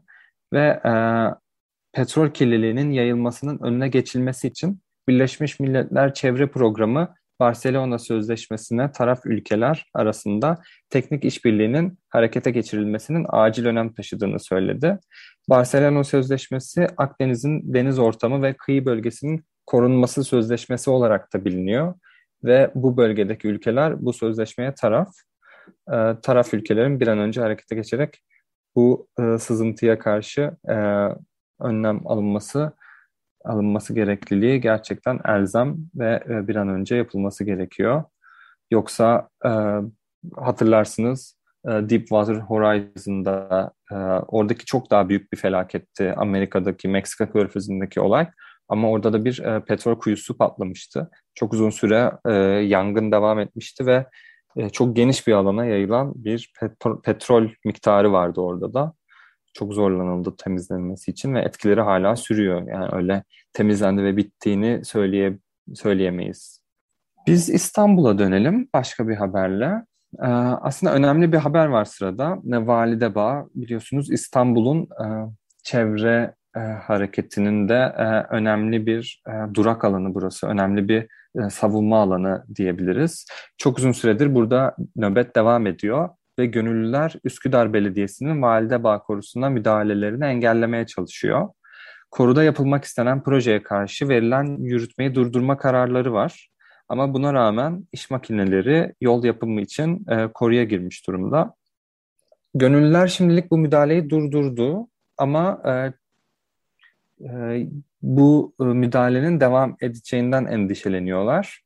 ve 0.54 0.82
e, 0.86 0.94
petrol 1.94 2.30
kirliliğinin 2.30 2.92
yayılmasının 2.92 3.60
önüne 3.64 3.88
geçilmesi 3.88 4.48
için 4.48 4.82
Birleşmiş 5.08 5.60
Milletler 5.60 6.14
Çevre 6.14 6.48
Programı 6.48 7.16
Barcelona 7.40 8.00
Sözleşmesi'ne 8.00 8.92
taraf 8.92 9.26
ülkeler 9.26 9.86
arasında 9.94 10.62
teknik 10.90 11.26
işbirliğinin 11.26 12.00
harekete 12.10 12.52
geçirilmesinin 12.52 13.26
acil 13.30 13.66
önem 13.66 13.94
taşıdığını 13.94 14.40
söyledi. 14.40 15.00
Barcelona 15.50 16.04
Sözleşmesi 16.04 16.88
Akdeniz'in 16.98 17.74
deniz 17.74 18.00
ortamı 18.00 18.42
ve 18.42 18.54
kıyı 18.54 18.86
bölgesinin 18.86 19.46
korunması 19.66 20.24
sözleşmesi 20.24 20.90
olarak 20.90 21.34
da 21.34 21.46
biliniyor 21.46 21.94
ve 22.44 22.72
bu 22.76 22.98
bölgedeki 22.98 23.48
ülkeler 23.48 24.06
bu 24.06 24.14
sözleşmeye 24.14 24.74
taraf. 24.74 25.10
E, 25.92 25.98
taraf 26.24 26.54
ülkelerin 26.54 27.00
bir 27.00 27.08
an 27.08 27.20
önce 27.20 27.42
harekete 27.42 27.76
geçerek 27.76 28.22
bu 28.76 29.08
e, 29.20 29.38
sızıntıya 29.38 30.00
karşı 30.00 30.52
e, 30.70 30.76
önlem 31.60 32.08
alınması 32.08 32.72
alınması 33.46 33.94
gerekliliği 33.94 34.62
gerçekten 34.62 35.20
elzem 35.26 35.78
ve 35.96 36.24
e, 36.30 36.48
bir 36.48 36.56
an 36.56 36.70
önce 36.70 36.96
yapılması 36.96 37.44
gerekiyor. 37.44 38.04
Yoksa 38.72 39.30
e, 39.46 39.50
hatırlarsınız 40.36 41.38
e, 41.66 41.70
Deepwater 41.70 42.36
Horizon'da 42.36 43.72
e, 43.92 43.96
oradaki 44.28 44.66
çok 44.66 44.92
daha 44.92 45.10
büyük 45.10 45.34
bir 45.34 45.38
felaketti 45.38 46.14
Amerika'daki 46.18 46.88
Meksika 46.88 47.32
körfezindeki 47.32 48.02
olay. 48.02 48.28
Ama 48.68 48.90
orada 48.90 49.14
da 49.14 49.26
bir 49.26 49.44
petrol 49.68 50.00
kuyusu 50.00 50.38
patlamıştı. 50.38 51.10
Çok 51.36 51.54
uzun 51.54 51.70
süre 51.70 52.12
yangın 52.66 53.12
devam 53.12 53.40
etmişti 53.40 53.86
ve 53.86 54.06
çok 54.72 54.96
geniş 54.96 55.28
bir 55.28 55.34
alana 55.34 55.66
yayılan 55.66 56.14
bir 56.16 56.54
petrol 57.04 57.50
miktarı 57.66 58.12
vardı 58.12 58.42
orada 58.42 58.74
da 58.74 58.94
çok 59.56 59.74
zorlanıldı 59.74 60.36
temizlenmesi 60.38 61.12
için 61.12 61.34
ve 61.34 61.42
etkileri 61.42 61.82
hala 61.82 62.16
sürüyor. 62.16 62.68
Yani 62.68 62.90
öyle 62.92 63.24
temizlendi 63.54 64.04
ve 64.04 64.18
bittiğini 64.18 64.86
söyleye, 64.86 65.38
söyleyemeyiz. 65.74 66.62
Biz 67.28 67.50
İstanbul'a 67.50 68.18
dönelim 68.18 68.70
başka 68.74 69.08
bir 69.08 69.16
haberle. 69.16 69.86
Ee, 70.20 70.26
aslında 70.62 70.94
önemli 70.94 71.32
bir 71.32 71.38
haber 71.38 71.66
var 71.66 71.86
sırada. 71.86 72.38
Valide 72.44 73.16
Bağ 73.16 73.46
biliyorsunuz 73.56 74.12
İstanbul'un 74.12 74.82
e, 74.84 75.06
çevre 75.64 76.34
e, 76.56 76.60
hareketinin 76.60 77.70
de 77.70 77.94
e, 77.98 78.36
önemli 78.36 78.86
bir 78.86 79.24
e, 79.28 79.54
durak 79.54 79.86
alanı 79.86 80.16
burası. 80.16 80.48
Önemli 80.48 80.88
bir 80.88 81.08
e, 81.44 81.50
savunma 81.50 82.02
alanı 82.02 82.46
diyebiliriz. 82.56 83.26
Çok 83.58 83.78
uzun 83.78 83.92
süredir 83.92 84.36
burada 84.36 84.76
nöbet 84.96 85.36
devam 85.36 85.68
ediyor 85.68 86.10
ve 86.40 86.46
gönüllüler 86.46 87.14
Üsküdar 87.24 87.74
Belediyesi'nin 87.74 88.42
Valide 88.42 88.84
Bağ 88.84 89.00
Korusu'na 89.00 89.50
müdahalelerini 89.50 90.26
engellemeye 90.26 90.86
çalışıyor. 90.86 91.50
Koruda 92.12 92.44
yapılmak 92.44 92.84
istenen 92.84 93.24
projeye 93.24 93.64
karşı 93.64 94.10
verilen 94.10 94.58
yürütmeyi 94.64 95.16
durdurma 95.16 95.58
kararları 95.58 96.14
var. 96.14 96.50
Ama 96.90 97.14
buna 97.14 97.34
rağmen 97.34 97.88
iş 97.92 98.10
makineleri 98.10 98.94
yol 99.02 99.24
yapımı 99.24 99.62
için 99.62 100.06
e, 100.10 100.28
koruya 100.34 100.64
girmiş 100.64 101.08
durumda. 101.08 101.56
Gönüllüler 102.54 103.08
şimdilik 103.08 103.52
bu 103.52 103.58
müdahaleyi 103.58 104.10
durdurdu 104.10 104.88
ama 105.18 105.62
e, 105.66 105.94
e, 107.26 107.68
bu 108.02 108.54
e, 108.62 108.64
müdahalenin 108.64 109.40
devam 109.40 109.78
edeceğinden 109.82 110.46
endişeleniyorlar. 110.46 111.62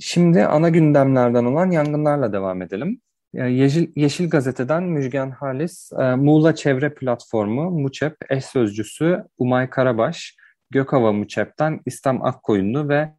Şimdi 0.00 0.44
ana 0.46 0.68
gündemlerden 0.68 1.44
olan 1.44 1.70
yangınlarla 1.70 2.32
devam 2.32 2.62
edelim. 2.62 3.00
Yeşil, 3.32 3.92
Yeşil 3.96 4.30
Gazete'den 4.30 4.82
Müjgan 4.82 5.30
Halis, 5.30 5.92
e, 5.92 6.14
Muğla 6.14 6.54
Çevre 6.54 6.94
Platformu, 6.94 7.70
MUÇEP 7.70 8.16
eş 8.30 8.44
sözcüsü 8.44 9.24
Umay 9.38 9.70
Karabaş, 9.70 10.36
Gökova 10.70 11.12
MUÇEP'ten 11.12 11.80
İslam 11.86 12.24
Akkoyunlu 12.24 12.88
ve 12.88 13.14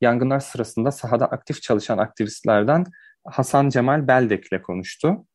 yangınlar 0.00 0.40
sırasında 0.40 0.90
sahada 0.90 1.26
aktif 1.26 1.62
çalışan 1.62 1.98
aktivistlerden 1.98 2.84
Hasan 3.24 3.68
Cemal 3.68 4.08
Beldek 4.08 4.52
ile 4.52 4.62
konuştu. 4.62 5.26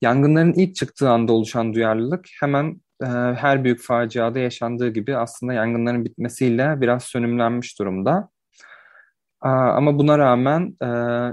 Yangınların 0.00 0.52
ilk 0.52 0.74
çıktığı 0.74 1.10
anda 1.10 1.32
oluşan 1.32 1.74
duyarlılık 1.74 2.26
hemen 2.40 2.80
e, 3.02 3.06
her 3.36 3.64
büyük 3.64 3.80
faciada 3.80 4.38
yaşandığı 4.38 4.88
gibi 4.88 5.16
aslında 5.16 5.52
yangınların 5.52 6.04
bitmesiyle 6.04 6.80
biraz 6.80 7.04
sönümlenmiş 7.04 7.78
durumda. 7.78 8.28
Ama 9.44 9.98
buna 9.98 10.18
rağmen 10.18 10.76
e, 10.82 10.88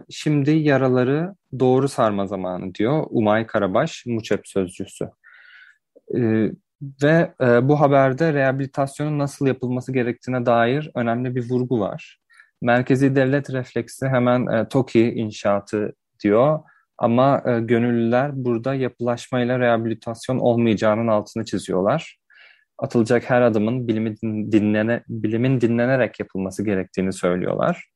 şimdi 0.09 0.51
yaraları 0.51 1.35
doğru 1.59 1.87
sarma 1.87 2.27
zamanı 2.27 2.75
diyor 2.75 3.03
Umay 3.09 3.47
Karabaş, 3.47 4.03
Muçep 4.05 4.47
sözcüsü. 4.47 5.09
E, 6.15 6.51
ve 7.03 7.33
e, 7.41 7.67
bu 7.67 7.81
haberde 7.81 8.33
rehabilitasyonun 8.33 9.19
nasıl 9.19 9.47
yapılması 9.47 9.93
gerektiğine 9.93 10.45
dair 10.45 10.91
önemli 10.95 11.35
bir 11.35 11.49
vurgu 11.49 11.79
var. 11.79 12.19
Merkezi 12.61 13.15
devlet 13.15 13.53
refleksi 13.53 14.07
hemen 14.07 14.67
TOKİ 14.69 15.11
inşaatı 15.11 15.93
diyor 16.23 16.59
ama 16.97 17.39
gönüllüler 17.59 18.31
burada 18.33 18.73
yapılaşmayla 18.73 19.59
rehabilitasyon 19.59 20.39
olmayacağının 20.39 21.07
altını 21.07 21.45
çiziyorlar. 21.45 22.17
Atılacak 22.77 23.29
her 23.29 23.41
adımın 23.41 23.87
bilimi 23.87 24.15
dinlene, 24.51 25.03
bilimin 25.09 25.61
dinlenerek 25.61 26.19
yapılması 26.19 26.65
gerektiğini 26.65 27.13
söylüyorlar. 27.13 27.91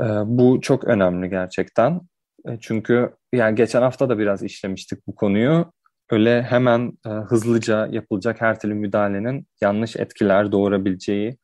Ee, 0.00 0.04
bu 0.26 0.60
çok 0.60 0.84
önemli 0.84 1.30
gerçekten. 1.30 2.00
E, 2.48 2.58
çünkü 2.60 3.10
yani 3.34 3.54
geçen 3.54 3.82
hafta 3.82 4.08
da 4.08 4.18
biraz 4.18 4.42
işlemiştik 4.42 5.06
bu 5.06 5.14
konuyu. 5.14 5.72
Öyle 6.10 6.42
hemen 6.42 6.92
e, 7.06 7.08
hızlıca 7.08 7.86
yapılacak 7.86 8.40
her 8.40 8.60
türlü 8.60 8.74
müdahalenin 8.74 9.46
yanlış 9.60 9.96
etkiler 9.96 10.52
doğurabileceği 10.52 11.36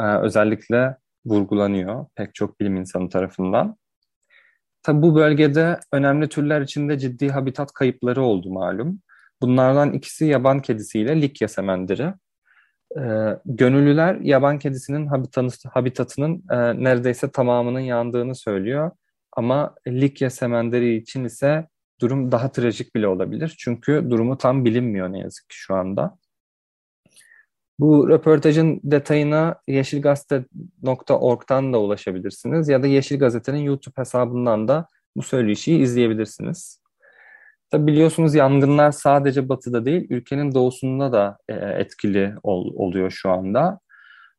e, 0.00 0.02
özellikle 0.02 0.96
vurgulanıyor 1.26 2.06
pek 2.16 2.34
çok 2.34 2.60
bilim 2.60 2.76
insanı 2.76 3.08
tarafından. 3.08 3.76
Tabi 4.82 5.02
bu 5.02 5.14
bölgede 5.14 5.80
önemli 5.92 6.28
türler 6.28 6.60
içinde 6.60 6.98
ciddi 6.98 7.28
habitat 7.28 7.72
kayıpları 7.72 8.22
oldu 8.22 8.50
malum. 8.52 9.00
Bunlardan 9.42 9.92
ikisi 9.92 10.24
yaban 10.24 10.62
kedisiyle 10.62 11.22
Likya 11.22 11.48
semendiri. 11.48 12.14
E, 12.96 13.00
gönüllüler 13.44 14.14
yaban 14.14 14.58
kedisinin 14.58 15.06
habitatının 15.72 16.44
e, 16.50 16.84
neredeyse 16.84 17.30
tamamının 17.30 17.80
yandığını 17.80 18.34
söylüyor. 18.34 18.90
Ama 19.32 19.74
Likya 19.88 20.30
semenderi 20.30 20.96
için 20.96 21.24
ise 21.24 21.68
durum 22.00 22.32
daha 22.32 22.52
trajik 22.52 22.94
bile 22.94 23.08
olabilir. 23.08 23.54
Çünkü 23.58 24.06
durumu 24.10 24.38
tam 24.38 24.64
bilinmiyor 24.64 25.12
ne 25.12 25.18
yazık 25.18 25.48
ki 25.48 25.56
şu 25.56 25.74
anda. 25.74 26.18
Bu 27.78 28.08
röportajın 28.08 28.80
detayına 28.84 29.60
yeşilgazete.org'dan 29.68 31.72
da 31.72 31.80
ulaşabilirsiniz 31.80 32.68
ya 32.68 32.82
da 32.82 32.86
Yeşil 32.86 33.18
Gazete'nin 33.18 33.58
YouTube 33.58 33.94
hesabından 33.96 34.68
da 34.68 34.88
bu 35.16 35.22
söyleşiyi 35.22 35.80
izleyebilirsiniz. 35.80 36.83
Tabi 37.74 37.86
biliyorsunuz 37.86 38.34
yangınlar 38.34 38.92
sadece 38.92 39.48
batıda 39.48 39.84
değil, 39.84 40.06
ülkenin 40.10 40.54
doğusunda 40.54 41.12
da 41.12 41.38
e, 41.48 41.54
etkili 41.54 42.34
ol, 42.42 42.72
oluyor 42.76 43.10
şu 43.10 43.30
anda. 43.30 43.80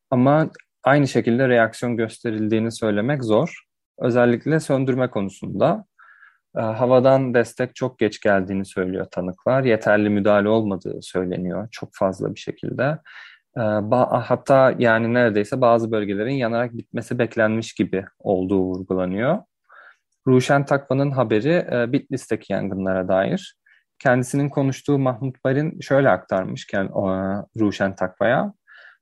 Ama 0.09 0.49
aynı 0.83 1.07
şekilde 1.07 1.49
reaksiyon 1.49 1.97
gösterildiğini 1.97 2.71
söylemek 2.71 3.23
zor. 3.23 3.63
Özellikle 3.99 4.59
söndürme 4.59 5.09
konusunda. 5.09 5.85
E, 6.57 6.61
havadan 6.61 7.33
destek 7.33 7.75
çok 7.75 7.99
geç 7.99 8.19
geldiğini 8.21 8.65
söylüyor 8.65 9.07
tanıklar. 9.11 9.63
Yeterli 9.63 10.09
müdahale 10.09 10.49
olmadığı 10.49 11.01
söyleniyor 11.01 11.67
çok 11.71 11.89
fazla 11.93 12.35
bir 12.35 12.39
şekilde. 12.39 12.97
E, 13.57 13.61
hatta 14.11 14.75
yani 14.79 15.13
neredeyse 15.13 15.61
bazı 15.61 15.91
bölgelerin 15.91 16.35
yanarak 16.35 16.77
bitmesi 16.77 17.19
beklenmiş 17.19 17.73
gibi 17.73 18.05
olduğu 18.19 18.59
vurgulanıyor. 18.59 19.37
Ruşen 20.27 20.65
Takva'nın 20.65 21.11
haberi 21.11 21.67
e, 21.71 21.91
Bitlis'teki 21.91 22.53
yangınlara 22.53 23.07
dair. 23.07 23.55
Kendisinin 23.99 24.49
konuştuğu 24.49 24.99
Mahmut 24.99 25.43
Barin 25.45 25.79
şöyle 25.79 26.09
aktarmış 26.09 26.67
e, 26.73 26.77
Ruşen 27.59 27.95
Takva'ya. 27.95 28.53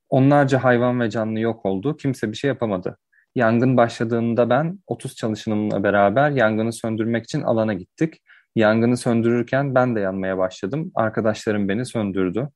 Onlarca 0.09 0.63
hayvan 0.63 0.99
ve 0.99 1.09
canlı 1.09 1.39
yok 1.39 1.65
oldu. 1.65 1.97
Kimse 1.97 2.31
bir 2.31 2.37
şey 2.37 2.47
yapamadı. 2.47 2.97
Yangın 3.35 3.77
başladığında 3.77 4.49
ben 4.49 4.79
30 4.87 5.15
çalışanımla 5.15 5.83
beraber 5.83 6.31
yangını 6.31 6.73
söndürmek 6.73 7.23
için 7.23 7.41
alana 7.41 7.73
gittik. 7.73 8.21
Yangını 8.55 8.97
söndürürken 8.97 9.75
ben 9.75 9.95
de 9.95 9.99
yanmaya 9.99 10.37
başladım. 10.37 10.91
Arkadaşlarım 10.95 11.69
beni 11.69 11.85
söndürdü. 11.85 12.49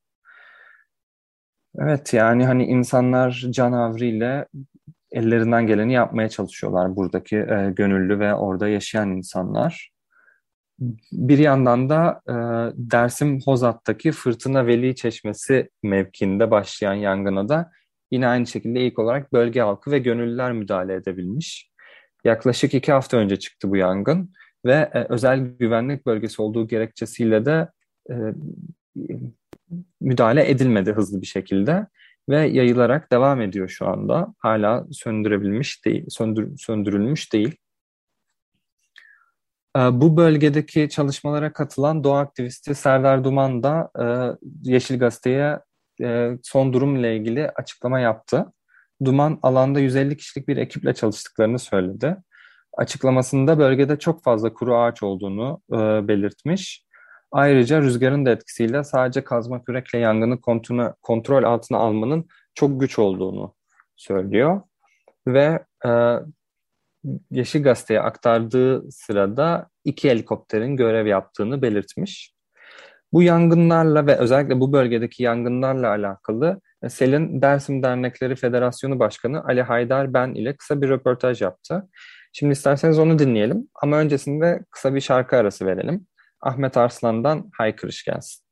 Evet 1.80 2.14
yani 2.14 2.46
hani 2.46 2.66
insanlar 2.66 3.32
canavriyle 3.50 4.46
ellerinden 5.12 5.68
geleni 5.68 5.94
yapmaya 5.94 6.30
çalışıyorlar 6.30 6.96
buradaki 6.96 7.36
e, 7.36 7.74
gönüllü 7.76 8.20
ve 8.20 8.34
orada 8.34 8.68
yaşayan 8.68 9.10
insanlar. 9.10 9.92
Bir 11.12 11.38
yandan 11.38 11.90
da 11.90 12.22
e, 12.28 12.34
Dersim 12.78 13.40
Hozat'taki 13.46 14.12
Fırtına 14.12 14.68
Veli 14.68 14.96
Çeşmesi 14.96 15.70
mevkiinde 15.84 16.52
başlayan 16.52 16.94
yangına 16.94 17.50
da 17.50 17.72
yine 18.12 18.28
aynı 18.28 18.48
şekilde 18.48 18.80
ilk 18.80 19.00
olarak 19.00 19.34
bölge 19.34 19.62
halkı 19.62 19.92
ve 19.92 20.00
gönüllüler 20.00 20.52
müdahale 20.52 20.94
edebilmiş. 20.94 21.72
Yaklaşık 22.24 22.74
iki 22.74 22.92
hafta 22.92 23.18
önce 23.18 23.36
çıktı 23.40 23.70
bu 23.70 23.78
yangın 23.78 24.34
ve 24.66 24.90
e, 24.94 25.06
özel 25.10 25.40
güvenlik 25.40 26.06
bölgesi 26.06 26.42
olduğu 26.42 26.68
gerekçesiyle 26.68 27.46
de 27.46 27.70
e, 28.10 28.16
müdahale 30.02 30.50
edilmedi 30.50 30.92
hızlı 30.92 31.22
bir 31.22 31.28
şekilde 31.28 31.88
ve 32.30 32.48
yayılarak 32.48 33.12
devam 33.12 33.42
ediyor 33.42 33.70
şu 33.70 33.88
anda. 33.88 34.34
Hala 34.38 34.86
söndürebilmiş 34.92 35.86
değil, 35.86 36.06
söndür, 36.10 36.58
söndürülmüş 36.58 37.34
değil. 37.34 37.58
Ee, 39.78 39.80
bu 39.80 40.18
bölgedeki 40.18 40.90
çalışmalara 40.90 41.54
katılan 41.54 42.04
doğa 42.04 42.20
aktivisti 42.20 42.76
Serdar 42.76 43.24
Duman 43.24 43.64
da 43.64 43.90
e, 44.00 44.06
Yeşil 44.64 45.00
Gazete'ye 45.00 45.60
e, 46.02 46.32
son 46.44 46.74
durumla 46.74 47.08
ilgili 47.08 47.50
açıklama 47.50 48.00
yaptı. 48.00 48.46
Duman 49.06 49.40
alanda 49.42 49.80
150 49.80 50.18
kişilik 50.18 50.48
bir 50.48 50.58
ekiple 50.58 50.94
çalıştıklarını 50.94 51.60
söyledi. 51.60 52.18
Açıklamasında 52.78 53.60
bölgede 53.60 54.00
çok 54.00 54.24
fazla 54.24 54.54
kuru 54.54 54.78
ağaç 54.78 55.04
olduğunu 55.04 55.62
e, 55.72 55.78
belirtmiş. 56.08 56.87
Ayrıca 57.32 57.82
rüzgarın 57.82 58.26
da 58.26 58.32
etkisiyle 58.32 58.84
sadece 58.84 59.24
kazma 59.24 59.64
kürekle 59.64 60.00
yangını 60.00 60.42
kontrol, 60.42 60.92
kontrol 61.02 61.44
altına 61.44 61.78
almanın 61.78 62.28
çok 62.56 62.80
güç 62.80 63.00
olduğunu 63.00 63.56
söylüyor. 63.96 64.62
Ve 65.28 65.66
e, 65.86 65.90
Yeşil 67.32 67.64
Gazete'ye 67.64 68.02
aktardığı 68.02 68.92
sırada 68.92 69.70
iki 69.86 70.10
helikopterin 70.10 70.76
görev 70.78 71.06
yaptığını 71.06 71.62
belirtmiş. 71.62 72.34
Bu 73.14 73.24
yangınlarla 73.24 74.08
ve 74.08 74.16
özellikle 74.16 74.60
bu 74.60 74.74
bölgedeki 74.74 75.24
yangınlarla 75.24 75.90
alakalı 75.90 76.62
e, 76.84 76.90
Selin 76.90 77.42
Dersim 77.42 77.84
Dernekleri 77.84 78.36
Federasyonu 78.36 79.00
Başkanı 79.00 79.44
Ali 79.44 79.62
Haydar 79.62 80.14
Ben 80.14 80.34
ile 80.34 80.56
kısa 80.56 80.82
bir 80.82 80.90
röportaj 80.90 81.42
yaptı. 81.42 81.88
Şimdi 82.34 82.52
isterseniz 82.52 83.00
onu 83.00 83.20
dinleyelim 83.20 83.68
ama 83.82 83.98
öncesinde 83.98 84.60
kısa 84.72 84.96
bir 84.96 85.02
şarkı 85.02 85.38
arası 85.38 85.66
verelim. 85.66 86.08
Ahmet 86.42 86.78
Arslan'dan 86.78 87.50
Haykırış 87.54 88.04
gelsin. 88.04 88.48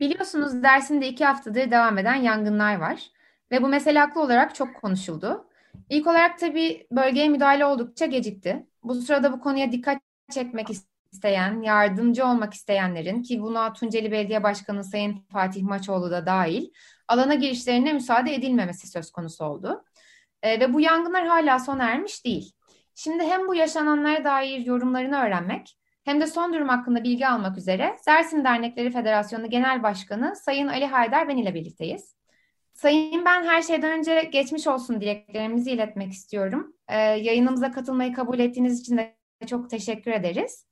Biliyorsunuz 0.00 0.62
Dersim'de 0.62 1.08
iki 1.08 1.24
haftadır 1.24 1.70
devam 1.70 1.98
eden 1.98 2.14
yangınlar 2.14 2.76
var 2.76 3.10
ve 3.50 3.62
bu 3.62 3.68
mesele 3.68 3.98
haklı 3.98 4.20
olarak 4.20 4.54
çok 4.54 4.74
konuşuldu. 4.74 5.48
İlk 5.88 6.06
olarak 6.06 6.38
tabii 6.38 6.86
bölgeye 6.92 7.28
müdahale 7.28 7.64
oldukça 7.64 8.06
gecikti. 8.06 8.66
Bu 8.82 8.94
sırada 8.94 9.32
bu 9.32 9.40
konuya 9.40 9.72
dikkat 9.72 9.98
çekmek 10.30 10.68
isteyen, 11.12 11.62
yardımcı 11.62 12.26
olmak 12.26 12.54
isteyenlerin 12.54 13.22
ki 13.22 13.42
buna 13.42 13.72
Tunceli 13.72 14.12
Belediye 14.12 14.42
Başkanı 14.42 14.84
Sayın 14.84 15.24
Fatih 15.32 15.62
Maçoğlu 15.62 16.10
da 16.10 16.26
dahil 16.26 16.70
alana 17.08 17.34
girişlerine 17.34 17.92
müsaade 17.92 18.34
edilmemesi 18.34 18.86
söz 18.86 19.10
konusu 19.10 19.44
oldu. 19.44 19.84
E, 20.42 20.60
ve 20.60 20.74
bu 20.74 20.80
yangınlar 20.80 21.26
hala 21.26 21.58
sona 21.58 21.84
ermiş 21.84 22.24
değil. 22.24 22.52
Şimdi 22.94 23.24
hem 23.24 23.48
bu 23.48 23.54
yaşananlara 23.54 24.24
dair 24.24 24.66
yorumlarını 24.66 25.16
öğrenmek 25.16 25.78
hem 26.06 26.20
de 26.20 26.26
son 26.26 26.52
durum 26.54 26.68
hakkında 26.68 27.04
bilgi 27.04 27.28
almak 27.28 27.58
üzere 27.58 27.96
Dersim 28.06 28.44
Dernekleri 28.44 28.90
Federasyonu 28.90 29.50
Genel 29.50 29.82
Başkanı 29.82 30.36
Sayın 30.36 30.68
Ali 30.68 30.86
Haydar 30.86 31.28
Ben 31.28 31.36
ile 31.36 31.54
birlikteyiz. 31.54 32.14
Sayın 32.74 33.24
ben 33.24 33.44
her 33.44 33.62
şeyden 33.62 33.98
önce 33.98 34.28
geçmiş 34.32 34.66
olsun 34.66 35.00
dileklerimizi 35.00 35.70
iletmek 35.70 36.12
istiyorum. 36.12 36.74
Ee, 36.88 36.96
yayınımıza 36.98 37.70
katılmayı 37.70 38.12
kabul 38.12 38.38
ettiğiniz 38.38 38.80
için 38.80 38.96
de 38.96 39.16
çok 39.46 39.70
teşekkür 39.70 40.10
ederiz. 40.10 40.66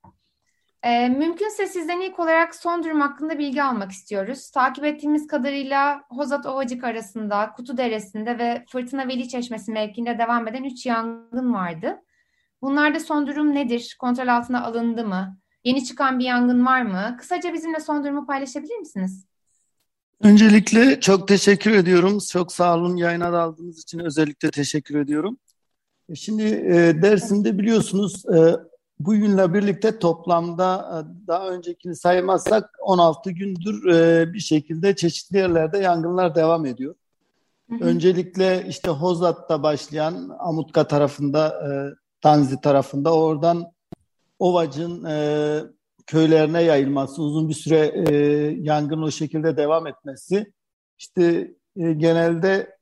Ee, 0.83 1.09
mümkünse 1.09 1.67
sizden 1.67 2.01
ilk 2.01 2.19
olarak 2.19 2.55
son 2.55 2.85
durum 2.85 3.01
hakkında 3.01 3.39
bilgi 3.39 3.63
almak 3.63 3.91
istiyoruz. 3.91 4.51
Takip 4.51 4.85
ettiğimiz 4.85 5.27
kadarıyla 5.27 6.03
Hozat 6.11 6.47
Ovacık 6.47 6.85
arasında, 6.85 7.53
Kutu 7.53 7.77
Deresi'nde 7.77 8.39
ve 8.39 8.65
Fırtına 8.69 9.09
Veli 9.09 9.29
Çeşmesi 9.29 9.73
mevkiinde 9.73 10.19
devam 10.19 10.49
eden 10.49 10.65
3 10.65 10.87
yangın 10.87 11.55
vardı. 11.55 12.01
Bunlarda 12.65 13.01
son 13.01 13.27
durum 13.27 13.55
nedir? 13.55 13.97
Kontrol 13.99 14.29
altına 14.29 14.65
alındı 14.65 15.05
mı? 15.05 15.37
Yeni 15.65 15.85
çıkan 15.85 16.19
bir 16.19 16.25
yangın 16.25 16.67
var 16.67 16.83
mı? 16.83 17.17
Kısaca 17.19 17.53
bizimle 17.53 17.81
son 17.81 18.05
durumu 18.05 18.27
paylaşabilir 18.27 18.77
misiniz? 18.77 19.27
Öncelikle 20.23 21.01
çok 21.01 21.29
teşekkür 21.29 21.71
ediyorum. 21.71 22.19
Çok 22.33 22.53
sağ 22.53 22.77
olun 22.77 22.97
yayına 22.97 23.39
aldığınız 23.39 23.79
için 23.79 23.99
özellikle 23.99 24.51
teşekkür 24.51 24.99
ediyorum. 24.99 25.39
E, 26.09 26.15
şimdi 26.15 26.43
e, 26.43 27.03
Dersim'de 27.03 27.59
biliyorsunuz 27.59 28.25
e, 28.27 28.57
bugünle 29.01 29.55
birlikte 29.55 29.99
toplamda 29.99 30.91
e, 30.91 31.27
daha 31.27 31.49
öncekini 31.49 31.97
saymazsak 31.97 32.71
16 32.81 33.31
gündür 33.31 33.95
e, 33.95 34.33
bir 34.33 34.41
şekilde 34.41 34.97
çeşitli 34.97 35.37
yerlerde 35.37 35.79
yangınlar 35.79 36.35
devam 36.35 36.67
ediyor. 36.67 36.95
Hı 37.71 37.77
hı. 37.77 37.85
Öncelikle 37.85 38.67
işte 38.69 38.91
Hozat'ta 38.91 39.63
başlayan 39.63 40.37
Amutka 40.39 40.89
tarafında, 40.89 41.49
e, 41.49 42.04
Tanzi 42.25 42.61
tarafında. 42.61 43.15
Oradan 43.15 43.73
Ovac'ın 44.39 45.05
e, 45.05 45.61
köylerine 46.07 46.63
yayılması, 46.63 47.23
uzun 47.23 47.49
bir 47.49 47.55
süre 47.55 47.79
e, 47.95 48.15
yangın 48.61 49.03
o 49.03 49.11
şekilde 49.11 49.57
devam 49.57 49.87
etmesi, 49.87 50.53
işte 50.99 51.55
e, 51.77 51.93
genelde 51.93 52.77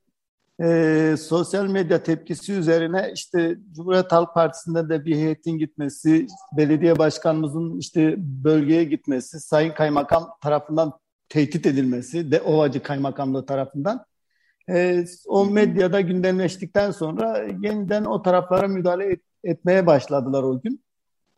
e, 0.61 1.15
sosyal 1.19 1.67
medya 1.67 2.03
tepkisi 2.03 2.53
üzerine 2.53 3.11
işte 3.13 3.57
Cumhuriyet 3.75 4.11
Halk 4.11 4.33
Partisi'nde 4.33 4.89
de 4.89 5.05
bir 5.05 5.15
heyetin 5.15 5.57
gitmesi, 5.57 6.27
belediye 6.57 6.97
başkanımızın 6.97 7.79
işte 7.79 8.15
bölgeye 8.17 8.83
gitmesi, 8.83 9.39
Sayın 9.39 9.73
Kaymakam 9.73 10.29
tarafından 10.41 10.99
tehdit 11.29 11.65
edilmesi, 11.65 12.31
de 12.31 12.41
Ovacı 12.41 12.83
Kaymakamlığı 12.83 13.45
tarafından 13.45 14.05
e, 14.69 15.05
o 15.27 15.45
medyada 15.45 16.01
gündemleştikten 16.01 16.91
sonra 16.91 17.37
yeniden 17.61 18.05
o 18.05 18.21
taraflara 18.21 18.67
müdahale 18.67 19.05
et, 19.05 19.21
etmeye 19.43 19.85
başladılar 19.85 20.43
o 20.43 20.61
gün. 20.61 20.83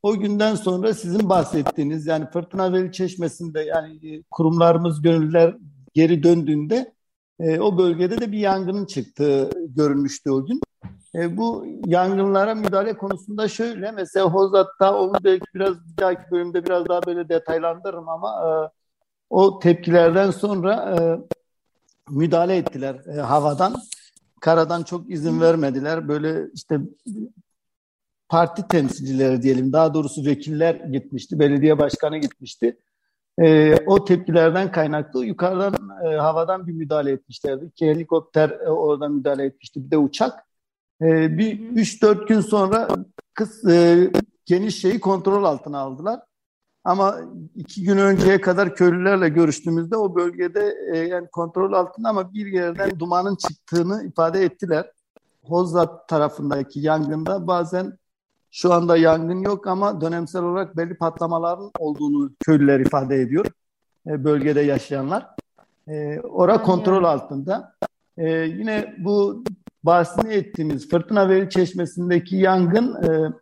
O 0.03 0.19
günden 0.19 0.55
sonra 0.55 0.93
sizin 0.93 1.29
bahsettiğiniz 1.29 2.07
yani 2.07 2.25
Fırtına 2.29 2.73
Veli 2.73 2.91
Çeşmesi'nde 2.91 3.61
yani 3.61 4.15
e, 4.15 4.23
kurumlarımız, 4.31 5.01
gönüllüler 5.01 5.55
geri 5.93 6.23
döndüğünde 6.23 6.93
e, 7.39 7.59
o 7.59 7.77
bölgede 7.77 8.21
de 8.21 8.31
bir 8.31 8.37
yangının 8.37 8.85
çıktığı 8.85 9.49
görülmüştü 9.67 10.31
o 10.31 10.45
gün. 10.45 10.61
E, 11.15 11.37
bu 11.37 11.65
yangınlara 11.85 12.55
müdahale 12.55 12.97
konusunda 12.97 13.47
şöyle 13.47 13.91
mesela 13.91 14.25
Hozat'ta 14.25 14.99
onu 14.99 15.13
belki 15.23 15.45
biraz 15.55 15.73
bir 15.73 15.97
dahaki 15.97 16.31
bölümde 16.31 16.65
biraz 16.65 16.87
daha 16.87 17.01
böyle 17.05 17.29
detaylandırırım 17.29 18.09
ama 18.09 18.29
e, 18.29 18.49
o 19.29 19.59
tepkilerden 19.59 20.31
sonra 20.31 20.95
e, 20.99 20.99
müdahale 22.09 22.57
ettiler 22.57 22.95
e, 23.17 23.21
havadan. 23.21 23.75
Karadan 24.41 24.83
çok 24.83 25.11
izin 25.11 25.41
vermediler. 25.41 26.07
Böyle 26.07 26.47
işte 26.53 26.79
parti 28.29 28.67
temsilcileri 28.67 29.41
diyelim 29.41 29.73
daha 29.73 29.93
doğrusu 29.93 30.25
vekiller 30.25 30.75
gitmişti, 30.75 31.39
belediye 31.39 31.79
başkanı 31.79 32.17
gitmişti. 32.17 32.77
E, 33.39 33.75
o 33.85 34.05
tepkilerden 34.05 34.71
kaynaklı 34.71 35.25
yukarıdan 35.25 35.73
e, 36.05 36.15
havadan 36.15 36.67
bir 36.67 36.73
müdahale 36.73 37.11
etmişlerdi. 37.11 37.65
İki 37.65 37.85
helikopter 37.85 38.49
e, 38.49 38.69
orada 38.69 39.09
müdahale 39.09 39.45
etmişti. 39.45 39.85
Bir 39.85 39.91
de 39.91 39.97
uçak. 39.97 40.45
E, 41.01 41.37
bir 41.37 41.59
3-4 41.59 42.27
gün 42.27 42.41
sonra 42.41 42.87
kız, 43.33 43.65
e, 43.69 44.11
geniş 44.45 44.81
şeyi 44.81 44.99
kontrol 44.99 45.43
altına 45.43 45.79
aldılar. 45.79 46.19
Ama 46.85 47.15
iki 47.55 47.83
gün 47.83 47.97
önceye 47.97 48.41
kadar 48.41 48.75
köylülerle 48.75 49.29
görüştüğümüzde 49.29 49.97
o 49.97 50.15
bölgede 50.15 50.75
e, 50.93 50.97
yani 50.97 51.27
kontrol 51.27 51.73
altında 51.73 52.09
ama 52.09 52.33
bir 52.33 52.45
yerden 52.45 52.99
dumanın 52.99 53.35
çıktığını 53.35 54.03
ifade 54.03 54.43
ettiler. 54.43 54.91
Hozat 55.43 56.07
tarafındaki 56.07 56.79
yangında 56.79 57.47
bazen 57.47 57.97
şu 58.51 58.73
anda 58.73 58.97
yangın 58.97 59.41
yok 59.41 59.67
ama 59.67 60.01
dönemsel 60.01 60.43
olarak 60.43 60.77
belli 60.77 60.97
patlamaların 60.97 61.71
olduğunu 61.79 62.31
köylüler 62.39 62.79
ifade 62.79 63.21
ediyor. 63.21 63.45
E, 64.07 64.23
bölgede 64.23 64.61
yaşayanlar. 64.61 65.27
E, 65.87 66.19
ora 66.19 66.61
kontrol 66.61 67.03
altında. 67.03 67.75
E, 68.17 68.29
yine 68.29 68.95
bu 68.97 69.43
bahsini 69.83 70.33
ettiğimiz 70.33 70.89
Fırtına 70.89 71.29
Veli 71.29 71.49
Çeşmesi'ndeki 71.49 72.35
yangın 72.35 73.03
e, 73.03 73.33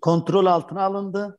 kontrol 0.00 0.46
altına 0.46 0.82
alındı. 0.82 1.38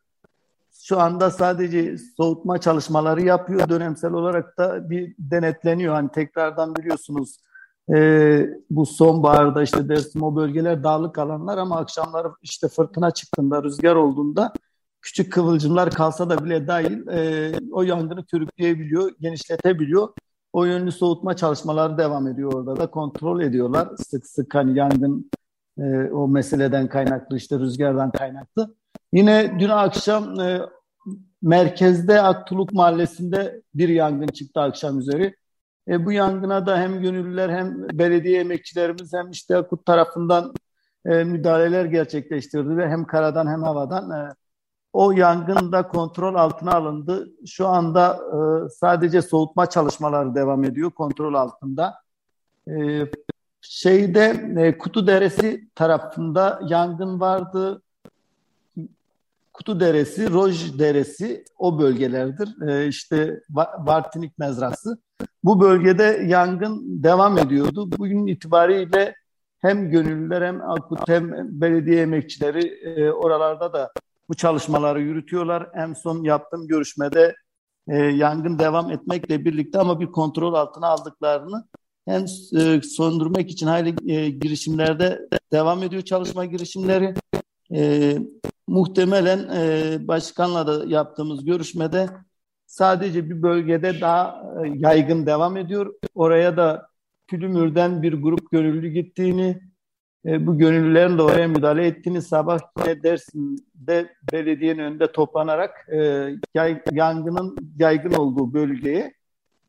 Şu 0.88 1.00
anda 1.00 1.32
sadece 1.32 1.98
soğutma 2.18 2.62
çalışmaları 2.62 3.22
yapıyor. 3.22 3.70
Dönemsel 3.70 4.14
olarak 4.14 4.58
da 4.58 4.90
bir 4.90 5.16
denetleniyor. 5.20 5.94
Hani 5.94 6.12
tekrardan 6.12 6.76
biliyorsunuz 6.76 7.38
e, 7.96 8.50
bu 8.70 8.86
sonbaharda 8.86 9.64
işte 9.64 9.90
Dersim 9.90 10.24
o 10.24 10.36
bölgeler 10.36 10.84
dağlık 10.84 11.18
alanlar 11.18 11.58
ama 11.58 11.78
akşamları 11.78 12.28
işte 12.42 12.68
fırtına 12.68 13.12
çıktığında, 13.12 13.64
rüzgar 13.64 13.96
olduğunda 13.96 14.54
küçük 15.02 15.34
kıvılcımlar 15.34 15.92
kalsa 15.92 16.30
da 16.30 16.46
bile 16.46 16.68
dahil 16.68 17.08
e, 17.08 17.52
o 17.72 17.84
yangını 17.84 18.26
körükleyebiliyor, 18.26 19.12
genişletebiliyor. 19.20 20.10
o 20.54 20.66
yönlü 20.66 20.92
soğutma 20.92 21.36
çalışmaları 21.36 21.98
devam 21.98 22.28
ediyor 22.28 22.54
orada 22.54 22.78
da 22.78 22.88
kontrol 22.92 23.42
ediyorlar. 23.42 23.90
Sık 23.98 24.28
sık 24.28 24.56
hani 24.56 24.78
yangın 24.78 25.32
e, 25.78 25.84
o 26.12 26.28
meseleden 26.28 26.90
kaynaklı 26.90 27.38
işte 27.38 27.60
rüzgardan 27.60 28.12
kaynaklı. 28.12 28.76
Yine 29.16 29.60
dün 29.60 29.70
akşam 29.70 30.40
e, 30.40 30.62
merkezde 31.42 32.22
Aktuluk 32.22 32.74
Mahallesi'nde 32.74 33.62
bir 33.74 33.90
yangın 33.90 34.28
çıktı 34.28 34.62
akşam 34.62 35.00
üzeri. 35.00 35.36
E, 35.88 36.06
bu 36.06 36.12
yangına 36.12 36.66
da 36.66 36.78
hem 36.78 37.02
gönüllüler 37.02 37.50
hem 37.50 37.88
belediye 37.94 38.40
emekçilerimiz 38.40 39.14
hem 39.14 39.32
işte 39.32 39.58
Akut 39.58 39.86
tarafından 39.86 40.54
e, 41.06 41.24
müdahaleler 41.24 41.86
gerçekleştirdi 41.86 42.78
ve 42.78 42.90
hem 42.90 43.06
karadan 43.06 43.48
hem 43.48 43.64
havadan 43.64 44.12
e, 44.12 44.34
o 44.94 45.12
yangın 45.12 45.72
da 45.72 45.88
kontrol 45.88 46.36
altına 46.36 46.72
alındı. 46.72 47.28
Şu 47.46 47.68
anda 47.68 48.14
e, 48.16 48.70
sadece 48.70 49.22
soğutma 49.22 49.66
çalışmaları 49.66 50.36
devam 50.36 50.64
ediyor 50.64 50.92
kontrol 50.92 51.34
altında. 51.34 51.94
E, 52.68 53.02
şeyde 53.62 54.54
e, 54.58 54.78
Kutu 54.78 55.08
Deresi 55.08 55.70
tarafında 55.76 56.60
yangın 56.68 57.20
vardı. 57.20 57.82
Kutu 59.56 59.80
Deresi, 59.80 60.32
Roj 60.32 60.80
Deresi 60.80 61.44
o 61.58 61.80
bölgelerdir. 61.80 62.70
E, 62.70 62.88
işte 62.88 63.42
Vartinik 63.80 64.38
Mezrası. 64.38 64.98
Bu 65.44 65.62
bölgede 65.62 66.26
yangın 66.28 67.04
devam 67.04 67.38
ediyordu. 67.38 67.90
Bugün 67.98 68.28
itibariyle 68.28 69.16
hem 69.60 69.90
gönüllüler 69.90 70.42
hem 70.42 70.62
Akut 70.62 71.10
hem 71.10 71.32
belediye 71.62 72.02
emekçileri 72.02 72.68
e, 72.68 73.12
oralarda 73.12 73.74
da 73.74 73.92
bu 74.30 74.34
çalışmaları 74.34 75.02
yürütüyorlar. 75.02 75.70
En 75.76 75.94
son 75.94 76.24
yaptığım 76.24 76.68
görüşmede 76.68 77.36
e, 77.88 77.98
yangın 77.98 78.60
devam 78.60 78.92
etmekle 78.92 79.46
birlikte 79.46 79.80
ama 79.80 80.00
bir 80.00 80.12
kontrol 80.12 80.54
altına 80.54 80.88
aldıklarını 80.88 81.68
hem 82.08 82.26
e, 82.58 82.82
söndürmek 82.82 83.52
için 83.52 83.68
hayli 83.68 84.12
e, 84.14 84.30
girişimlerde 84.30 85.20
devam 85.52 85.84
ediyor 85.84 86.02
çalışma 86.02 86.46
girişimleri. 86.46 87.14
Muhtemelen 88.68 89.50
e, 89.56 90.08
başkanla 90.08 90.68
da 90.68 90.86
yaptığımız 90.88 91.46
görüşmede 91.46 92.10
sadece 92.66 93.30
bir 93.30 93.42
bölgede 93.42 94.02
daha 94.02 94.44
e, 94.66 94.70
yaygın 94.76 95.26
devam 95.26 95.58
ediyor. 95.58 95.94
Oraya 96.16 96.58
da 96.58 96.88
Külümür'den 97.28 98.02
bir 98.02 98.14
grup 98.14 98.52
gönüllü 98.52 98.90
gittiğini, 98.90 99.62
e, 100.26 100.48
bu 100.48 100.58
gönüllülerin 100.58 101.18
de 101.18 101.22
oraya 101.22 101.48
müdahale 101.48 101.88
ettiğini 101.88 102.22
sabah 102.22 102.60
Dersim'de 103.04 104.14
belediyenin 104.34 104.80
önünde 104.80 105.12
toplanarak 105.12 105.90
e, 105.92 106.30
yay, 106.56 106.82
yangının 106.92 107.56
yaygın 107.80 108.14
olduğu 108.14 108.54
bölgeye 108.54 109.14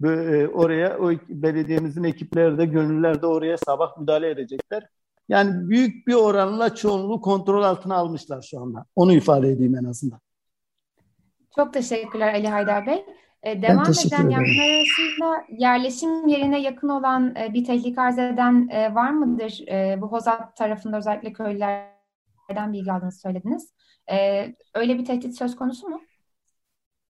e, 0.04 0.46
oraya 0.46 0.98
o 0.98 1.12
belediyemizin 1.28 2.04
ekipleri 2.04 2.58
de 2.58 2.66
gönüllüler 2.66 3.22
de 3.22 3.26
oraya 3.26 3.56
sabah 3.56 3.98
müdahale 3.98 4.30
edecekler. 4.30 4.88
Yani 5.28 5.70
büyük 5.70 6.06
bir 6.06 6.14
oranla 6.14 6.74
çoğunluğu 6.74 7.20
kontrol 7.20 7.62
altına 7.62 7.94
almışlar 7.94 8.42
şu 8.42 8.60
anda. 8.60 8.84
Onu 8.96 9.12
ifade 9.12 9.50
edeyim 9.50 9.76
en 9.76 9.84
azından. 9.84 10.20
Çok 11.56 11.72
teşekkürler 11.72 12.34
Ali 12.34 12.48
Haydar 12.48 12.86
Bey. 12.86 13.04
Ee, 13.42 13.62
devam 13.62 13.82
eden 13.82 14.30
yangınlar 14.30 14.68
arasında 14.68 15.44
yerleşim 15.58 16.28
yerine 16.28 16.60
yakın 16.60 16.88
olan 16.88 17.36
e, 17.36 17.54
bir 17.54 17.64
tehlike 17.64 18.00
arz 18.00 18.18
eden 18.18 18.68
e, 18.68 18.94
var 18.94 19.10
mıdır? 19.10 19.68
E, 19.68 20.00
bu 20.00 20.06
Hozat 20.06 20.56
tarafında 20.56 20.98
özellikle 20.98 21.32
köylülerden 21.32 22.72
bilgi 22.72 22.92
aldığınızı 22.92 23.20
söylediniz. 23.20 23.72
öyle 24.74 24.98
bir 24.98 25.04
tehdit 25.04 25.38
söz 25.38 25.56
konusu 25.56 25.88
mu? 25.88 26.00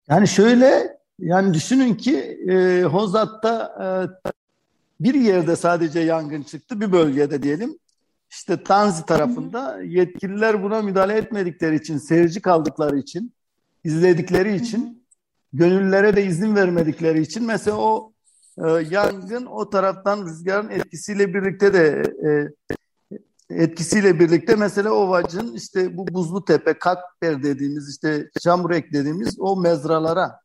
Yani 0.09 0.29
şöyle, 0.29 0.99
yani 1.19 1.55
düşünün 1.55 1.95
ki 1.95 2.19
e, 2.49 2.83
Hozat'ta 2.83 3.77
e, 3.83 3.87
bir 5.01 5.15
yerde 5.15 5.57
sadece 5.57 6.01
yangın 6.01 6.43
çıktı, 6.43 6.81
bir 6.81 6.93
bölgede 6.93 7.43
diyelim. 7.43 7.79
İşte 8.37 8.63
Tanzi 8.63 9.07
tarafında 9.07 9.83
yetkililer 9.83 10.63
buna 10.63 10.83
müdahale 10.83 11.15
etmedikleri 11.15 11.77
için, 11.77 11.99
seyirci 11.99 12.41
kaldıkları 12.41 12.99
için, 12.99 13.33
izledikleri 13.85 14.57
için 14.57 15.07
gönüllülere 15.53 16.17
de 16.17 16.25
izin 16.25 16.57
vermedikleri 16.57 17.21
için 17.21 17.47
mesela 17.47 17.77
o 17.77 18.13
e, 18.59 18.71
yangın 18.91 19.47
o 19.47 19.71
taraftan 19.71 20.27
rüzgarın 20.27 20.69
etkisiyle 20.69 21.35
birlikte 21.35 21.75
de 21.75 22.03
e, 22.29 22.29
etkisiyle 23.63 24.21
birlikte 24.21 24.57
mesela 24.57 24.91
Ovacın 24.91 25.55
işte 25.55 25.97
bu 25.97 26.07
Buzlu 26.07 26.45
Tepe, 26.45 26.79
Kakber 26.79 27.43
dediğimiz 27.43 27.91
işte 27.91 28.31
Çamurek 28.41 28.93
dediğimiz 28.93 29.41
o 29.41 29.57
mezralara 29.57 30.41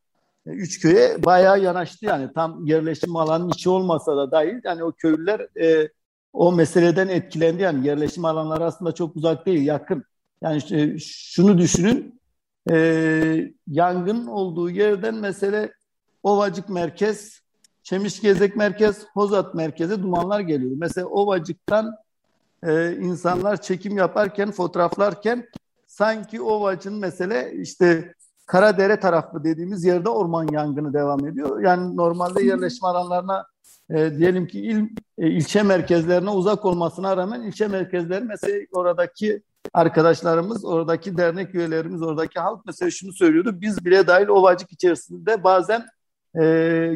e, 0.46 0.50
üç 0.50 0.80
köye 0.80 1.24
bayağı 1.24 1.60
yanaştı 1.60 2.06
yani. 2.06 2.32
Tam 2.34 2.66
yerleşim 2.66 3.16
alanının 3.16 3.50
içi 3.50 3.70
olmasa 3.70 4.16
da 4.16 4.30
dahil 4.30 4.60
yani 4.64 4.84
o 4.84 4.92
köylüler 4.92 5.60
e, 5.60 5.88
o 6.32 6.52
meseleden 6.52 7.08
etkilendi 7.08 7.62
yani 7.62 7.86
yerleşim 7.86 8.24
alanları 8.24 8.64
aslında 8.64 8.92
çok 8.92 9.16
uzak 9.16 9.46
değil 9.46 9.66
yakın. 9.66 10.04
Yani 10.42 10.62
şunu 11.00 11.58
düşünün 11.58 12.20
e, 12.70 13.54
yangın 13.66 14.26
olduğu 14.26 14.70
yerden 14.70 15.14
mesele 15.14 15.72
Ovacık 16.22 16.68
Merkez, 16.68 17.40
Çemişgezek 17.82 18.56
Merkez, 18.56 19.06
Hozat 19.14 19.54
Merkez'e 19.54 20.02
dumanlar 20.02 20.40
geliyor. 20.40 20.72
Mesela 20.76 21.06
Ovacık'tan 21.06 21.96
e, 22.66 22.96
insanlar 22.96 23.62
çekim 23.62 23.96
yaparken, 23.96 24.50
fotoğraflarken 24.50 25.48
sanki 25.86 26.42
Ovacık'ın 26.42 26.98
mesele 26.98 27.52
işte 27.54 28.14
Karadere 28.46 29.00
tarafı 29.00 29.44
dediğimiz 29.44 29.84
yerde 29.84 30.08
orman 30.08 30.48
yangını 30.52 30.92
devam 30.92 31.26
ediyor. 31.26 31.60
Yani 31.60 31.96
normalde 31.96 32.42
yerleşme 32.44 32.88
alanlarına 32.88 33.46
e, 33.96 34.18
diyelim 34.18 34.46
ki 34.46 34.60
il, 34.60 34.88
e, 35.18 35.30
ilçe 35.30 35.62
merkezlerine 35.62 36.30
uzak 36.30 36.64
olmasına 36.64 37.16
rağmen 37.16 37.42
ilçe 37.42 37.68
merkezleri 37.68 38.24
mesela 38.24 38.58
oradaki 38.72 39.42
arkadaşlarımız, 39.72 40.64
oradaki 40.64 41.16
dernek 41.16 41.54
üyelerimiz, 41.54 42.02
oradaki 42.02 42.40
halk 42.40 42.66
mesela 42.66 42.90
şunu 42.90 43.12
söylüyordu. 43.12 43.60
Biz 43.60 43.84
bile 43.84 44.06
dahil 44.06 44.28
Ovacık 44.28 44.72
içerisinde 44.72 45.44
bazen 45.44 45.84
e, 46.34 46.42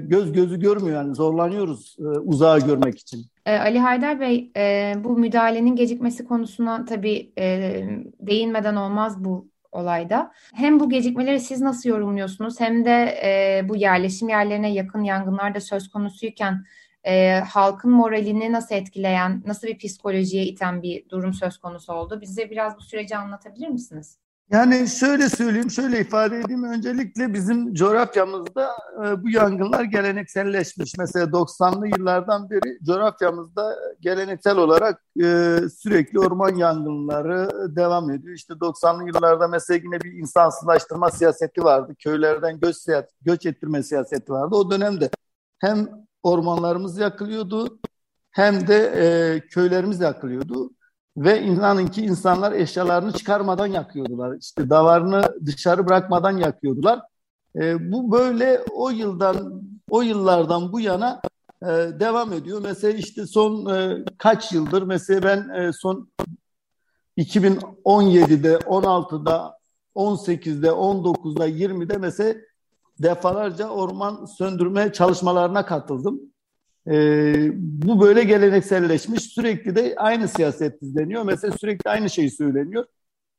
göz 0.03 0.33
gözü 0.33 0.61
görmüyor 0.61 0.97
yani 0.97 1.15
zorlanıyoruz 1.15 1.97
e, 1.99 2.03
uzağa 2.03 2.59
görmek 2.59 2.99
için. 2.99 3.27
E, 3.47 3.59
Ali 3.59 3.79
Haydar 3.79 4.21
Bey, 4.21 4.51
e, 4.57 4.95
bu 5.05 5.19
müdahalenin 5.19 5.77
gecikmesi 5.77 6.25
konusuna 6.25 6.85
tabii 6.85 7.33
e, 7.39 7.85
değinmeden 8.21 8.77
olmaz 8.77 9.25
bu 9.25 9.49
olayda. 9.73 10.33
Hem 10.55 10.81
bu 10.81 10.91
gecikmeleri 10.91 11.41
siz 11.41 11.61
nasıl 11.61 11.89
yorumluyorsunuz 11.89 12.61
hem 12.61 12.85
de 12.85 13.19
e, 13.25 13.61
bu 13.69 13.77
yerleşim 13.77 14.29
yerlerine 14.29 14.73
yakın 14.73 15.03
yangınlar 15.03 15.55
da 15.55 15.61
söz 15.61 15.91
konusuyken 15.91 16.65
e, 17.07 17.41
halkın 17.41 17.91
moralini 17.91 18.53
nasıl 18.53 18.75
etkileyen, 18.75 19.43
nasıl 19.47 19.67
bir 19.67 19.79
psikolojiye 19.79 20.45
iten 20.45 20.83
bir 20.83 21.09
durum 21.09 21.35
söz 21.35 21.59
konusu 21.59 21.93
oldu? 21.93 22.21
Bize 22.21 22.51
biraz 22.51 22.77
bu 22.77 22.81
süreci 22.81 23.17
anlatabilir 23.17 23.69
misiniz? 23.69 24.19
Yani 24.51 24.89
şöyle 24.89 25.29
söyleyeyim, 25.29 25.71
şöyle 25.71 26.01
ifade 26.01 26.39
edeyim. 26.39 26.65
Öncelikle 26.65 27.35
bizim 27.35 27.75
coğrafyamızda 27.75 28.71
e, 29.05 29.23
bu 29.23 29.31
yangınlar 29.31 29.85
gelenekselleşmiş. 29.85 30.93
Mesela 30.99 31.27
90'lı 31.27 31.89
yıllardan 31.89 32.51
beri 32.51 32.79
coğrafyamızda 32.87 33.77
geleneksel 34.01 34.57
olarak 34.57 35.05
e, 35.17 35.59
sürekli 35.83 36.21
orman 36.21 36.55
yangınları 36.55 37.49
devam 37.77 38.11
ediyor. 38.11 38.35
İşte 38.35 38.55
90'lı 38.55 39.07
yıllarda 39.07 39.49
mesela 39.49 39.81
yine 39.85 40.01
bir 40.01 40.13
insansızlaştırma 40.13 41.11
siyaseti 41.11 41.65
vardı. 41.65 41.95
Köylerden 41.99 42.61
göç, 42.61 42.77
göç 43.23 43.47
ettirme 43.47 43.83
siyaseti 43.83 44.33
vardı. 44.33 44.57
O 44.57 44.71
dönemde 44.71 45.11
hem 45.59 45.89
ormanlarımız 46.27 46.99
yakılıyordu 46.99 47.79
hem 48.31 48.69
de 48.69 48.77
e, 48.97 49.07
köylerimiz 49.49 50.01
yakılıyordu. 50.01 50.71
Ve 51.17 51.43
inanın 51.43 51.87
ki 51.87 52.03
insanlar 52.03 52.53
eşyalarını 52.53 53.13
çıkarmadan 53.13 53.67
yakıyordular. 53.67 54.37
İşte 54.41 54.71
davarını 54.71 55.23
dışarı 55.47 55.87
bırakmadan 55.87 56.37
yakıyordular. 56.37 57.01
E, 57.57 57.93
bu 57.93 58.13
böyle 58.13 58.65
o 58.75 58.91
yıldan 58.91 59.63
o 59.91 60.03
yıllardan 60.03 60.73
bu 60.73 60.81
yana 60.81 61.21
e, 61.63 61.67
devam 62.01 62.33
ediyor. 62.33 62.61
Mesela 62.63 62.99
işte 62.99 63.27
son 63.27 63.75
e, 63.75 64.05
kaç 64.19 64.53
yıldır 64.53 64.83
mesela 64.83 65.23
ben 65.23 65.49
e, 65.49 65.73
son 65.73 66.09
2017'de, 67.19 68.55
16'da, 68.55 69.59
18'de, 69.95 70.69
19'da, 70.69 71.49
20'de 71.49 71.97
mesela 71.97 72.35
defalarca 73.03 73.69
orman 73.69 74.25
söndürme 74.25 74.93
çalışmalarına 74.93 75.67
katıldım. 75.67 76.21
Ee, 76.89 77.51
bu 77.59 78.01
böyle 78.01 78.25
gelenekselleşmiş. 78.25 79.23
Sürekli 79.23 79.77
de 79.77 79.95
aynı 79.97 80.29
siyaset 80.29 80.83
izleniyor. 80.83 81.23
Mesela 81.23 81.57
sürekli 81.61 81.91
aynı 81.91 82.11
şey 82.11 82.31
söyleniyor. 82.31 82.85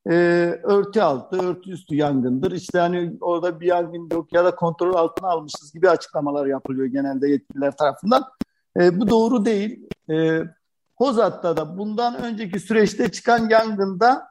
Ee, 0.10 0.60
örtü 0.64 1.02
altı, 1.02 1.50
örtü 1.50 1.72
üstü 1.72 1.96
yangındır. 1.96 2.52
İşte 2.52 2.80
hani 2.80 3.18
orada 3.22 3.60
bir 3.60 3.66
yangın 3.66 4.10
yok 4.12 4.34
ya 4.34 4.46
da 4.46 4.56
kontrol 4.56 4.94
altına 4.94 5.30
almışız 5.30 5.74
gibi 5.74 5.90
açıklamalar 5.90 6.46
yapılıyor 6.46 6.86
genelde 6.86 7.30
yetkililer 7.30 7.78
tarafından. 7.78 8.24
Ee, 8.80 9.00
bu 9.00 9.10
doğru 9.10 9.46
değil. 9.46 9.90
Ee, 10.10 10.42
Hozat'ta 10.96 11.58
da 11.58 11.78
bundan 11.78 12.24
önceki 12.24 12.60
süreçte 12.60 13.12
çıkan 13.12 13.50
yangında 13.50 14.28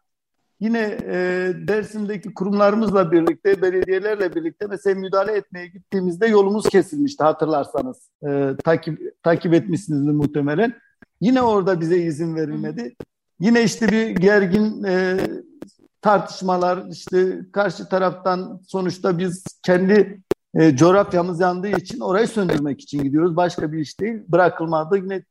Yine 0.61 0.99
e, 1.05 1.17
Dersim'deki 1.69 2.35
kurumlarımızla 2.35 3.13
birlikte, 3.13 3.63
belediyelerle 3.63 4.35
birlikte 4.35 4.67
mesela 4.67 5.01
müdahale 5.01 5.33
etmeye 5.33 5.67
gittiğimizde 5.67 6.27
yolumuz 6.27 6.69
kesilmişti 6.69 7.25
hatırlarsanız. 7.25 8.11
E, 8.29 8.55
takip 8.65 9.23
takip 9.23 9.55
etmişsinizdir 9.55 10.13
muhtemelen. 10.13 10.75
Yine 11.21 11.43
orada 11.43 11.81
bize 11.81 11.99
izin 11.99 12.37
verilmedi. 12.37 12.97
Yine 13.41 13.63
işte 13.63 13.89
bir 13.89 14.09
gergin 14.11 14.85
e, 14.85 15.19
tartışmalar, 16.03 16.85
işte 16.91 17.39
karşı 17.53 17.89
taraftan 17.89 18.61
sonuçta 18.69 19.19
biz 19.19 19.45
kendi 19.63 20.21
e, 20.55 20.77
coğrafyamız 20.77 21.41
yandığı 21.41 21.69
için 21.69 22.01
orayı 22.01 22.29
söndürmek 22.29 22.81
için 22.81 23.03
gidiyoruz. 23.03 23.37
Başka 23.37 23.73
bir 23.73 23.79
iş 23.79 24.01
değil. 24.01 24.19
Bırakılmadı. 24.29 24.97
Yine 24.97 25.23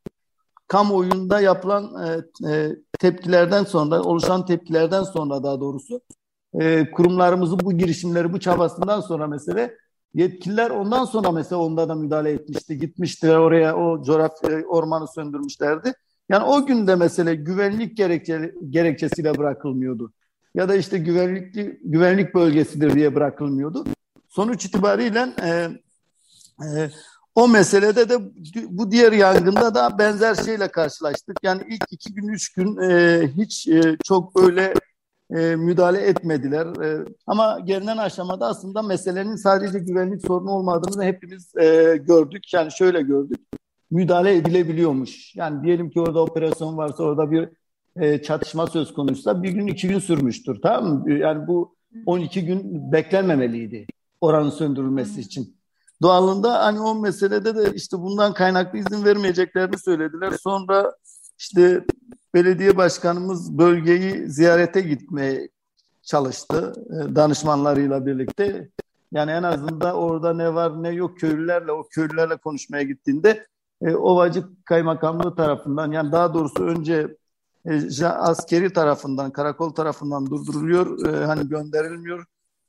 kamuoyunda 0.68 1.40
yapılan 1.40 2.08
e, 2.08 2.24
e, 2.52 2.76
tepkilerden 3.00 3.64
sonra, 3.64 4.02
oluşan 4.02 4.46
tepkilerden 4.46 5.04
sonra 5.04 5.44
daha 5.44 5.60
doğrusu 5.60 6.02
e, 6.60 6.92
kurumlarımızın 6.92 7.60
bu 7.60 7.74
girişimleri, 7.74 8.34
bu 8.34 8.40
çabasından 8.40 9.02
sonra 9.02 9.28
mesela 9.28 9.70
yetkililer 10.14 10.70
ondan 10.70 11.06
sonra 11.06 11.32
mesela 11.32 11.62
onda 11.62 11.90
da 11.90 11.96
müdahale 11.96 12.32
etmişti. 12.32 12.78
Gitmiştiler 12.78 13.36
oraya 13.36 13.76
o 13.76 14.04
coğrafya 14.04 14.66
ormanı 14.68 15.08
söndürmüşlerdi. 15.08 15.94
Yani 16.30 16.44
o 16.44 16.66
günde 16.66 16.96
mesela 16.96 17.34
güvenlik 17.34 17.98
gerekçe, 17.98 18.54
gerekçesiyle 18.70 19.38
bırakılmıyordu. 19.38 20.14
Ya 20.56 20.70
da 20.70 20.76
işte 20.76 20.98
güvenlikli 20.98 21.80
güvenlik 21.84 22.36
bölgesidir 22.36 22.94
diye 22.94 23.16
bırakılmıyordu. 23.16 23.84
Sonuç 24.30 24.66
itibariyle 24.66 25.34
e, 25.44 25.70
e, 26.66 26.90
o 27.36 27.48
meselede 27.48 28.10
de 28.10 28.18
bu 28.70 28.92
diğer 28.92 29.12
yangında 29.12 29.76
da 29.76 29.98
benzer 30.00 30.36
şeyle 30.36 30.68
karşılaştık. 30.68 31.38
Yani 31.44 31.62
ilk 31.70 31.84
iki 31.92 32.14
gün, 32.14 32.28
üç 32.28 32.54
gün 32.54 32.78
e, 32.78 33.22
hiç 33.38 33.68
e, 33.68 33.98
çok 34.04 34.36
böyle 34.36 34.74
e, 35.36 35.56
müdahale 35.56 36.02
etmediler. 36.02 36.66
E, 36.84 37.06
ama 37.28 37.60
gelinen 37.60 37.98
aşamada 37.98 38.48
aslında 38.48 38.82
meselenin 38.82 39.36
sadece 39.36 39.80
güvenlik 39.80 40.22
sorunu 40.28 40.52
olmadığını 40.52 41.04
hepimiz 41.04 41.56
e, 41.56 41.98
gördük. 42.08 42.54
Yani 42.54 42.72
şöyle 42.72 43.02
gördük. 43.02 43.40
Müdahale 43.92 44.36
edilebiliyormuş. 44.36 45.36
Yani 45.36 45.64
diyelim 45.64 45.90
ki 45.90 46.00
orada 46.00 46.20
operasyon 46.20 46.78
varsa 46.78 47.04
orada 47.04 47.32
bir 47.32 47.50
e, 47.96 48.22
çatışma 48.22 48.68
söz 48.68 48.94
konusuysa 48.94 49.44
bir 49.44 49.50
gün 49.50 49.68
iki 49.68 49.88
gün 49.88 50.00
sürmüştür. 50.00 50.60
Tamam 50.62 50.94
mı? 50.94 51.14
Yani 51.14 51.48
bu 51.48 51.76
12 52.06 52.46
gün 52.46 52.92
beklenmemeliydi 52.92 53.86
oranın 54.22 54.50
söndürülmesi 54.50 55.22
için. 55.22 55.56
Doğalında 56.06 56.66
hani 56.66 56.80
o 56.80 56.96
meselede 56.96 57.56
de 57.56 57.74
işte 57.74 57.98
bundan 58.00 58.34
kaynaklı 58.34 58.80
izin 58.80 59.06
vermeyeceklerini 59.06 59.78
söylediler. 59.78 60.34
Sonra 60.42 60.96
işte 61.38 61.86
belediye 62.34 62.78
başkanımız 62.78 63.58
bölgeyi 63.58 64.30
ziyarete 64.30 64.82
gitmeye 64.82 65.50
çalıştı 66.04 66.74
e, 66.90 67.16
danışmanlarıyla 67.16 68.06
birlikte. 68.06 68.70
Yani 69.12 69.32
en 69.32 69.44
azından 69.44 69.96
orada 69.96 70.34
ne 70.34 70.54
var 70.54 70.84
ne 70.84 70.90
yok 70.90 71.20
köylülerle 71.20 71.72
o 71.72 71.88
köylülerle 71.88 72.38
konuşmaya 72.38 72.84
gittiğinde 72.84 73.48
e, 73.82 73.96
Ovacık 73.96 74.66
Kaymakamlığı 74.66 75.36
tarafından 75.36 75.92
yani 75.92 76.12
daha 76.12 76.34
doğrusu 76.34 76.64
önce 76.64 77.18
e, 77.66 78.06
askeri 78.06 78.74
tarafından 78.74 79.32
karakol 79.32 79.70
tarafından 79.70 80.26
durduruluyor 80.26 81.08
e, 81.08 81.26
hani 81.26 81.50
gönderilmiyor 81.50 82.26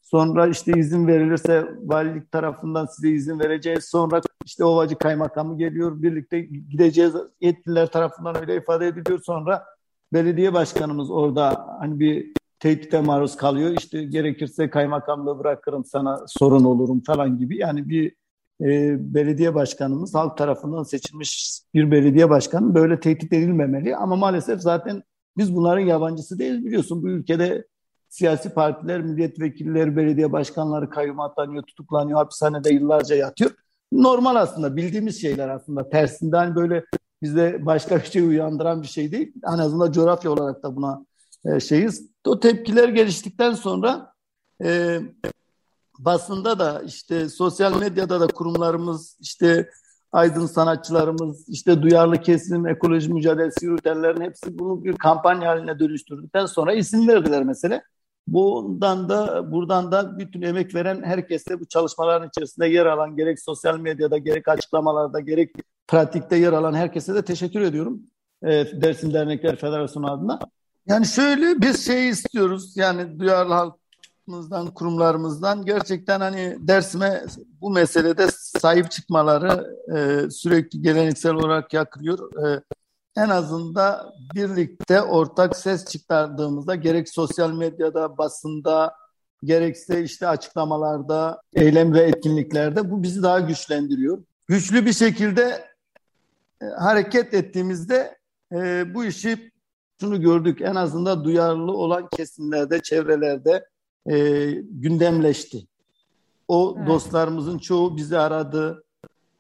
Sonra 0.07 0.47
işte 0.47 0.73
izin 0.77 1.07
verilirse 1.07 1.67
valilik 1.83 2.33
tarafından 2.33 2.87
size 2.87 3.09
izin 3.09 3.39
vereceğiz. 3.39 3.85
Sonra 3.85 4.21
işte 4.45 4.65
Ovacı 4.65 4.99
Kaymakamı 4.99 5.59
geliyor. 5.59 6.03
Birlikte 6.03 6.41
gideceğiz. 6.41 7.15
Yetkililer 7.41 7.87
tarafından 7.87 8.41
öyle 8.41 8.57
ifade 8.57 8.87
ediliyor. 8.87 9.21
Sonra 9.23 9.65
belediye 10.13 10.53
başkanımız 10.53 11.11
orada 11.11 11.67
hani 11.81 12.01
bir 12.01 12.33
tehdide 12.59 13.01
maruz 13.01 13.37
kalıyor. 13.37 13.71
İşte 13.79 14.05
gerekirse 14.05 14.71
kaymakamlığı 14.71 15.39
bırakırım 15.39 15.85
sana 15.85 16.25
sorun 16.27 16.65
olurum 16.65 17.03
falan 17.07 17.39
gibi. 17.39 17.59
Yani 17.59 17.89
bir 17.89 18.15
e, 18.61 18.97
belediye 19.15 19.55
başkanımız 19.55 20.15
halk 20.15 20.37
tarafından 20.39 20.83
seçilmiş 20.83 21.61
bir 21.75 21.91
belediye 21.91 22.31
başkanı 22.31 22.75
böyle 22.75 23.01
tehdit 23.01 23.33
edilmemeli. 23.33 23.97
Ama 23.97 24.17
maalesef 24.17 24.61
zaten 24.61 25.03
biz 25.37 25.57
bunların 25.57 25.87
yabancısı 25.87 26.39
değiliz 26.39 26.65
biliyorsun. 26.65 27.03
Bu 27.03 27.09
ülkede 27.09 27.67
siyasi 28.17 28.51
partiler, 28.51 29.01
milletvekilleri, 29.03 29.97
belediye 29.97 30.33
başkanları 30.33 30.91
kayyum 30.91 31.21
atlanıyor, 31.21 31.63
tutuklanıyor, 31.63 32.19
hapishanede 32.19 32.75
yıllarca 32.75 33.17
yatıyor. 33.17 33.51
Normal 33.93 34.37
aslında 34.37 34.77
bildiğimiz 34.77 35.21
şeyler 35.21 35.49
aslında 35.49 35.89
tersinden 35.89 36.57
böyle 36.57 36.85
bizde 37.23 37.67
başka 37.67 37.97
bir 37.97 38.05
şey 38.05 38.23
uyandıran 38.23 38.83
bir 38.83 38.87
şey 38.87 39.13
değil. 39.13 39.33
En 39.55 39.59
azından 39.59 39.93
coğrafya 39.93 40.31
olarak 40.31 40.63
da 40.63 40.77
buna 40.77 41.07
e, 41.45 41.61
şeyiz. 41.61 42.11
O 42.27 42.41
tepkiler 42.41 42.89
geliştikten 42.89 43.53
sonra 43.53 44.13
e, 44.65 45.01
basında 45.99 46.59
da 46.59 46.83
işte 46.83 47.29
sosyal 47.29 47.79
medyada 47.79 48.21
da 48.21 48.27
kurumlarımız 48.27 49.17
işte 49.21 49.71
aydın 50.13 50.47
sanatçılarımız, 50.47 51.49
işte 51.49 51.83
duyarlı 51.83 52.21
kesim, 52.21 52.67
ekoloji 52.67 53.13
mücadelesi 53.13 53.67
yürütenlerin 53.67 54.21
hepsi 54.21 54.59
bunu 54.59 54.85
bir 54.85 54.97
kampanya 54.97 55.51
haline 55.51 55.79
dönüştürdükten 55.79 56.47
sonra 56.47 56.73
isim 56.73 57.09
verdiler 57.09 57.45
mesela. 57.45 57.83
Bundan 58.27 59.09
da 59.09 59.53
buradan 59.53 59.93
da 59.93 60.19
bütün 60.19 60.43
emek 60.43 60.75
veren 60.75 61.03
herkese 61.03 61.61
bu 61.61 61.65
çalışmaların 61.65 62.29
içerisinde 62.29 62.67
yer 62.67 62.87
alan 62.87 63.17
gerek 63.17 63.41
sosyal 63.41 63.79
medyada 63.79 64.19
gerek 64.19 64.49
açıklamalarda 64.49 65.21
gerek 65.21 65.55
pratikte 65.89 66.37
yer 66.37 66.53
alan 66.53 66.75
herkese 66.75 67.15
de 67.15 67.25
teşekkür 67.25 67.61
ediyorum. 67.61 68.03
E, 68.43 68.51
Dersim 68.83 69.15
Dernekler 69.15 69.57
Federasyonu 69.57 70.13
adına. 70.13 70.39
Yani 70.87 71.07
şöyle 71.07 71.61
biz 71.61 71.87
şey 71.87 72.09
istiyoruz 72.09 72.77
yani 72.77 73.19
duyarlı 73.19 73.55
halkımızdan, 73.55 74.67
kurumlarımızdan 74.75 75.65
gerçekten 75.65 76.21
hani 76.21 76.57
Dersim'e 76.61 77.25
bu 77.61 77.71
meselede 77.71 78.27
sahip 78.33 78.91
çıkmaları 78.91 79.67
e, 79.97 80.31
sürekli 80.31 80.83
geleneksel 80.83 81.35
olarak 81.35 81.73
yakılıyor. 81.73 82.47
E, 82.49 82.63
en 83.17 83.29
azından 83.29 84.13
birlikte 84.35 85.03
ortak 85.03 85.57
ses 85.57 85.85
çıkardığımızda 85.85 86.75
gerek 86.75 87.09
sosyal 87.09 87.53
medyada, 87.53 88.19
basında, 88.19 88.95
gerekse 89.45 90.03
işte 90.03 90.29
açıklamalarda, 90.29 91.43
eylem 91.55 91.95
ve 91.95 92.01
etkinliklerde 92.01 92.91
bu 92.91 93.03
bizi 93.03 93.23
daha 93.23 93.41
güçlendiriyor. 93.41 94.23
Güçlü 94.47 94.87
bir 94.87 94.93
şekilde 94.93 95.65
e, 96.63 96.65
hareket 96.67 97.35
ettiğimizde 97.35 98.19
e, 98.53 98.95
bu 98.95 99.05
işi 99.05 99.51
şunu 100.01 100.21
gördük 100.21 100.61
en 100.61 100.75
azından 100.75 101.25
duyarlı 101.25 101.73
olan 101.73 102.09
kesimlerde, 102.17 102.83
çevrelerde 102.83 103.67
e, 104.11 104.51
gündemleşti. 104.61 105.67
O 106.49 106.75
evet. 106.79 106.89
dostlarımızın 106.89 107.59
çoğu 107.59 107.97
bizi 107.97 108.19
aradı. 108.19 108.85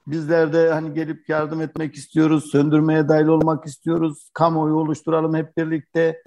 Bizler 0.06 0.52
de 0.52 0.72
hani 0.72 0.94
gelip 0.94 1.28
yardım 1.28 1.60
etmek 1.60 1.94
istiyoruz, 1.94 2.50
söndürmeye 2.50 3.08
dahil 3.08 3.26
olmak 3.26 3.66
istiyoruz, 3.66 4.30
kamuoyu 4.32 4.74
oluşturalım 4.74 5.34
hep 5.34 5.56
birlikte 5.56 6.22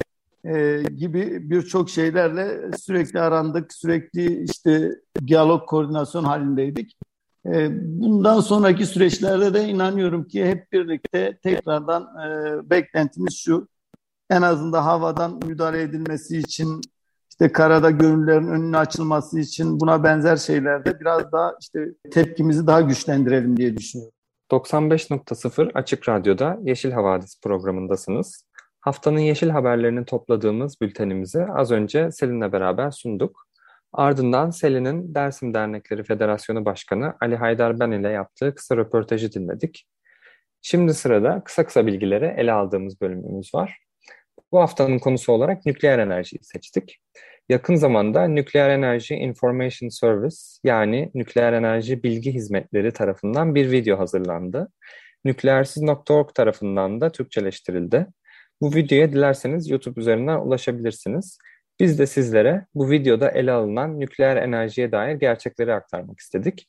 e, 0.46 0.84
gibi 0.98 1.50
birçok 1.50 1.90
şeylerle 1.90 2.72
sürekli 2.78 3.20
arandık, 3.20 3.74
sürekli 3.74 4.44
işte 4.44 4.92
diyalog, 5.28 5.68
koordinasyon 5.68 6.24
halindeydik. 6.24 6.98
E, 7.46 7.70
bundan 8.02 8.40
sonraki 8.40 8.86
süreçlerde 8.86 9.54
de 9.54 9.68
inanıyorum 9.68 10.24
ki 10.24 10.46
hep 10.46 10.72
birlikte 10.72 11.40
tekrardan 11.44 12.04
e, 12.04 12.70
beklentimiz 12.70 13.38
şu, 13.38 13.68
en 14.30 14.42
azından 14.42 14.84
havadan 14.84 15.40
müdahale 15.46 15.82
edilmesi 15.82 16.38
için 16.38 16.82
işte 17.42 17.52
karada 17.52 17.92
gönüllerin 17.92 18.48
önüne 18.48 18.78
açılması 18.78 19.40
için 19.40 19.80
buna 19.80 20.04
benzer 20.04 20.38
şeylerde 20.38 21.00
biraz 21.00 21.32
daha 21.32 21.56
işte 21.62 21.86
tepkimizi 22.12 22.68
daha 22.68 22.82
güçlendirelim 22.82 23.58
diye 23.58 23.78
düşünüyorum. 23.78 24.14
95.0 24.52 25.72
Açık 25.74 26.10
Radyo'da 26.10 26.58
Yeşil 26.64 26.92
Havadis 26.92 27.42
programındasınız. 27.42 28.46
Haftanın 28.82 29.20
yeşil 29.20 29.50
haberlerini 29.50 30.06
topladığımız 30.06 30.82
bültenimizi 30.82 31.46
az 31.56 31.72
önce 31.72 32.12
Selin'le 32.12 32.52
beraber 32.52 32.92
sunduk. 32.92 33.48
Ardından 33.94 34.50
Selin'in 34.50 35.16
Dersim 35.16 35.54
Dernekleri 35.54 36.04
Federasyonu 36.04 36.66
Başkanı 36.66 37.14
Ali 37.22 37.36
Haydar 37.36 37.80
Ben 37.80 37.92
ile 37.92 38.10
yaptığı 38.10 38.56
kısa 38.56 38.78
röportajı 38.78 39.32
dinledik. 39.32 39.88
Şimdi 40.62 40.94
sırada 40.94 41.42
kısa 41.46 41.66
kısa 41.66 41.86
bilgileri 41.86 42.26
ele 42.26 42.52
aldığımız 42.52 43.02
bölümümüz 43.02 43.54
var. 43.54 43.80
Bu 44.52 44.60
haftanın 44.60 45.00
konusu 45.00 45.32
olarak 45.32 45.66
nükleer 45.66 46.00
enerjiyi 46.00 46.40
seçtik. 46.44 47.00
Yakın 47.50 47.76
zamanda 47.76 48.28
Nükleer 48.28 48.70
Enerji 48.70 49.16
Information 49.16 49.90
Service 49.90 50.36
yani 50.64 51.12
Nükleer 51.16 51.54
Enerji 51.54 52.04
Bilgi 52.04 52.34
Hizmetleri 52.34 52.94
tarafından 52.94 53.56
bir 53.56 53.72
video 53.72 54.00
hazırlandı. 54.00 54.72
Nükleersiz.org 55.26 56.34
tarafından 56.36 57.02
da 57.02 57.12
Türkçeleştirildi. 57.12 58.08
Bu 58.62 58.76
videoya 58.76 59.12
dilerseniz 59.12 59.70
YouTube 59.70 60.02
üzerinden 60.02 60.38
ulaşabilirsiniz. 60.38 61.38
Biz 61.80 62.00
de 62.00 62.06
sizlere 62.08 62.66
bu 62.76 62.92
videoda 62.92 63.32
ele 63.32 63.52
alınan 63.52 64.00
nükleer 64.00 64.38
enerjiye 64.38 64.92
dair 64.92 65.16
gerçekleri 65.16 65.74
aktarmak 65.74 66.20
istedik. 66.20 66.68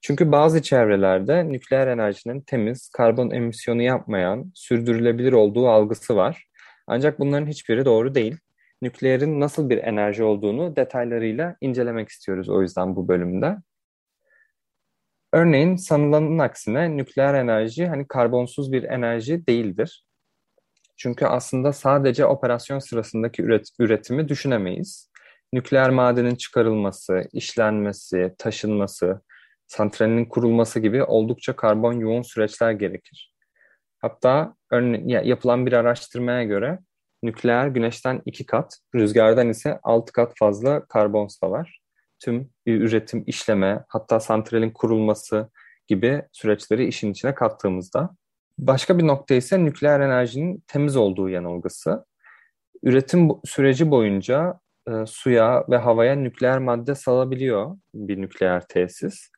Çünkü 0.00 0.32
bazı 0.32 0.62
çevrelerde 0.62 1.48
nükleer 1.48 1.86
enerjinin 1.86 2.40
temiz, 2.40 2.90
karbon 2.96 3.30
emisyonu 3.30 3.82
yapmayan, 3.82 4.52
sürdürülebilir 4.54 5.32
olduğu 5.32 5.68
algısı 5.68 6.16
var. 6.16 6.46
Ancak 6.86 7.18
bunların 7.18 7.46
hiçbiri 7.46 7.84
doğru 7.84 8.14
değil. 8.14 8.36
Nükleerin 8.82 9.40
nasıl 9.40 9.70
bir 9.70 9.78
enerji 9.78 10.24
olduğunu 10.24 10.76
detaylarıyla 10.76 11.56
incelemek 11.60 12.08
istiyoruz 12.08 12.48
o 12.48 12.62
yüzden 12.62 12.96
bu 12.96 13.08
bölümde. 13.08 13.56
Örneğin 15.32 15.76
sanılanın 15.76 16.38
aksine 16.38 16.96
nükleer 16.96 17.34
enerji 17.34 17.86
hani 17.86 18.08
karbonsuz 18.08 18.72
bir 18.72 18.82
enerji 18.82 19.46
değildir. 19.46 20.04
Çünkü 20.96 21.26
aslında 21.26 21.72
sadece 21.72 22.26
operasyon 22.26 22.78
sırasındaki 22.78 23.42
üret 23.42 23.68
üretimi 23.78 24.28
düşünemeyiz. 24.28 25.10
Nükleer 25.52 25.90
madenin 25.90 26.34
çıkarılması, 26.34 27.22
işlenmesi, 27.32 28.34
taşınması, 28.38 29.20
santralinin 29.66 30.24
kurulması 30.24 30.80
gibi 30.80 31.04
oldukça 31.04 31.56
karbon 31.56 31.92
yoğun 31.92 32.22
süreçler 32.22 32.70
gerekir. 32.72 33.34
Hatta 33.98 34.54
örne 34.70 35.26
yapılan 35.26 35.66
bir 35.66 35.72
araştırmaya 35.72 36.44
göre 36.44 36.78
nükleer 37.24 37.66
güneşten 37.66 38.22
iki 38.26 38.46
kat, 38.46 38.78
rüzgardan 38.94 39.48
ise 39.48 39.80
altı 39.82 40.12
kat 40.12 40.32
fazla 40.38 40.84
karbon 40.86 41.26
salar. 41.26 41.80
Tüm 42.20 42.50
üretim, 42.66 43.24
işleme, 43.26 43.84
hatta 43.88 44.20
santralin 44.20 44.70
kurulması 44.70 45.50
gibi 45.86 46.22
süreçleri 46.32 46.86
işin 46.86 47.12
içine 47.12 47.34
kattığımızda. 47.34 48.10
Başka 48.58 48.98
bir 48.98 49.06
nokta 49.06 49.34
ise 49.34 49.64
nükleer 49.64 50.00
enerjinin 50.00 50.64
temiz 50.66 50.96
olduğu 50.96 51.28
yanılgısı. 51.28 52.04
Üretim 52.82 53.28
süreci 53.44 53.90
boyunca 53.90 54.60
e, 54.88 55.06
suya 55.06 55.64
ve 55.70 55.76
havaya 55.76 56.14
nükleer 56.14 56.58
madde 56.58 56.94
salabiliyor 56.94 57.76
bir 57.94 58.20
nükleer 58.20 58.66
tesis. 58.68 59.30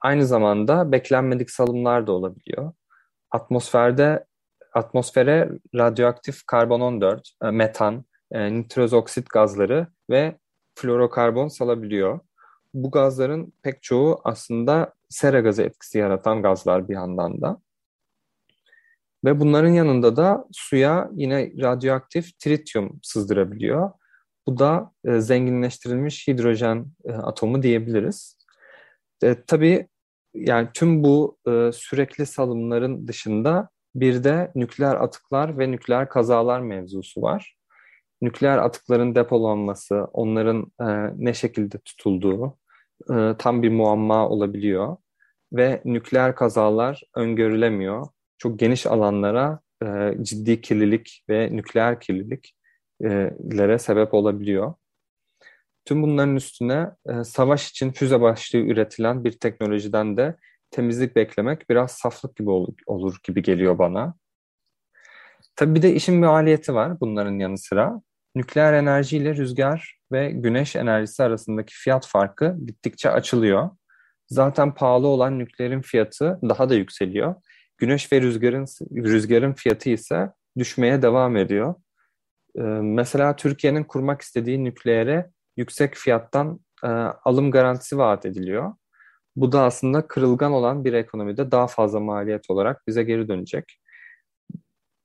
Aynı 0.00 0.26
zamanda 0.26 0.92
beklenmedik 0.92 1.50
salımlar 1.50 2.06
da 2.06 2.12
olabiliyor. 2.12 2.72
Atmosferde 3.30 4.24
atmosfere 4.78 5.50
radyoaktif 5.74 6.46
karbon 6.46 6.80
14, 6.80 7.32
e, 7.44 7.50
metan, 7.50 8.04
e, 8.32 8.52
nitroz 8.52 8.92
oksit 8.92 9.30
gazları 9.30 9.86
ve 10.10 10.38
florokarbon 10.74 11.48
salabiliyor. 11.48 12.20
Bu 12.74 12.90
gazların 12.90 13.52
pek 13.62 13.82
çoğu 13.82 14.20
aslında 14.24 14.94
sera 15.08 15.40
gazı 15.40 15.62
etkisi 15.62 15.98
yaratan 15.98 16.42
gazlar 16.42 16.88
bir 16.88 16.94
yandan 16.94 17.42
da. 17.42 17.60
Ve 19.24 19.40
bunların 19.40 19.72
yanında 19.72 20.16
da 20.16 20.44
suya 20.52 21.10
yine 21.14 21.52
radyoaktif 21.60 22.38
trityum 22.38 23.00
sızdırabiliyor. 23.02 23.90
Bu 24.46 24.58
da 24.58 24.92
e, 25.04 25.20
zenginleştirilmiş 25.20 26.28
hidrojen 26.28 26.86
e, 27.04 27.12
atomu 27.12 27.62
diyebiliriz. 27.62 28.38
E, 29.22 29.44
tabii 29.46 29.88
yani 30.34 30.68
tüm 30.74 31.04
bu 31.04 31.38
e, 31.48 31.70
sürekli 31.72 32.26
salımların 32.26 33.08
dışında 33.08 33.68
bir 33.94 34.24
de 34.24 34.52
nükleer 34.54 34.94
atıklar 34.94 35.58
ve 35.58 35.70
nükleer 35.70 36.08
kazalar 36.08 36.60
mevzusu 36.60 37.22
var. 37.22 37.56
Nükleer 38.22 38.58
atıkların 38.58 39.14
depolanması, 39.14 40.04
onların 40.12 40.72
e, 40.80 40.86
ne 41.24 41.34
şekilde 41.34 41.78
tutulduğu 41.78 42.58
e, 43.10 43.34
tam 43.38 43.62
bir 43.62 43.70
muamma 43.70 44.28
olabiliyor. 44.28 44.96
Ve 45.52 45.82
nükleer 45.84 46.34
kazalar 46.34 47.02
öngörülemiyor. 47.16 48.06
Çok 48.38 48.58
geniş 48.58 48.86
alanlara 48.86 49.60
e, 49.84 50.14
ciddi 50.22 50.60
kirlilik 50.60 51.24
ve 51.28 51.56
nükleer 51.56 52.00
kirliliklere 52.00 53.78
sebep 53.78 54.14
olabiliyor. 54.14 54.74
Tüm 55.84 56.02
bunların 56.02 56.36
üstüne 56.36 56.90
e, 57.08 57.24
savaş 57.24 57.70
için 57.70 57.92
füze 57.92 58.20
başlığı 58.20 58.58
üretilen 58.58 59.24
bir 59.24 59.32
teknolojiden 59.32 60.16
de 60.16 60.36
temizlik 60.70 61.16
beklemek 61.16 61.70
biraz 61.70 61.92
saflık 61.92 62.36
gibi 62.36 62.50
olur, 62.50 62.74
olur 62.86 63.16
gibi 63.24 63.42
geliyor 63.42 63.78
bana. 63.78 64.14
Tabii 65.56 65.74
bir 65.74 65.82
de 65.82 65.94
işin 65.94 66.16
maliyeti 66.20 66.74
var 66.74 67.00
bunların 67.00 67.38
yanı 67.38 67.58
sıra. 67.58 68.02
Nükleer 68.34 68.72
enerji 68.72 69.16
ile 69.16 69.36
rüzgar 69.36 69.98
ve 70.12 70.30
güneş 70.30 70.76
enerjisi 70.76 71.22
arasındaki 71.22 71.74
fiyat 71.74 72.06
farkı 72.06 72.56
gittikçe 72.66 73.10
açılıyor. 73.10 73.70
Zaten 74.28 74.74
pahalı 74.74 75.06
olan 75.06 75.38
nükleerin 75.38 75.82
fiyatı 75.82 76.38
daha 76.48 76.68
da 76.68 76.74
yükseliyor. 76.74 77.34
Güneş 77.78 78.12
ve 78.12 78.20
rüzgarın 78.20 78.66
rüzgarın 78.92 79.52
fiyatı 79.52 79.90
ise 79.90 80.30
düşmeye 80.58 81.02
devam 81.02 81.36
ediyor. 81.36 81.74
Ee, 82.58 82.62
mesela 82.82 83.36
Türkiye'nin 83.36 83.84
kurmak 83.84 84.20
istediği 84.22 84.64
nükleere 84.64 85.30
yüksek 85.56 85.94
fiyattan 85.94 86.60
e, 86.84 86.88
alım 87.24 87.50
garantisi 87.50 87.98
vaat 87.98 88.26
ediliyor. 88.26 88.72
Bu 89.38 89.52
da 89.52 89.62
aslında 89.62 90.08
kırılgan 90.08 90.52
olan 90.52 90.84
bir 90.84 90.92
ekonomide 90.92 91.50
daha 91.50 91.66
fazla 91.66 92.00
maliyet 92.00 92.50
olarak 92.50 92.86
bize 92.86 93.02
geri 93.02 93.28
dönecek. 93.28 93.80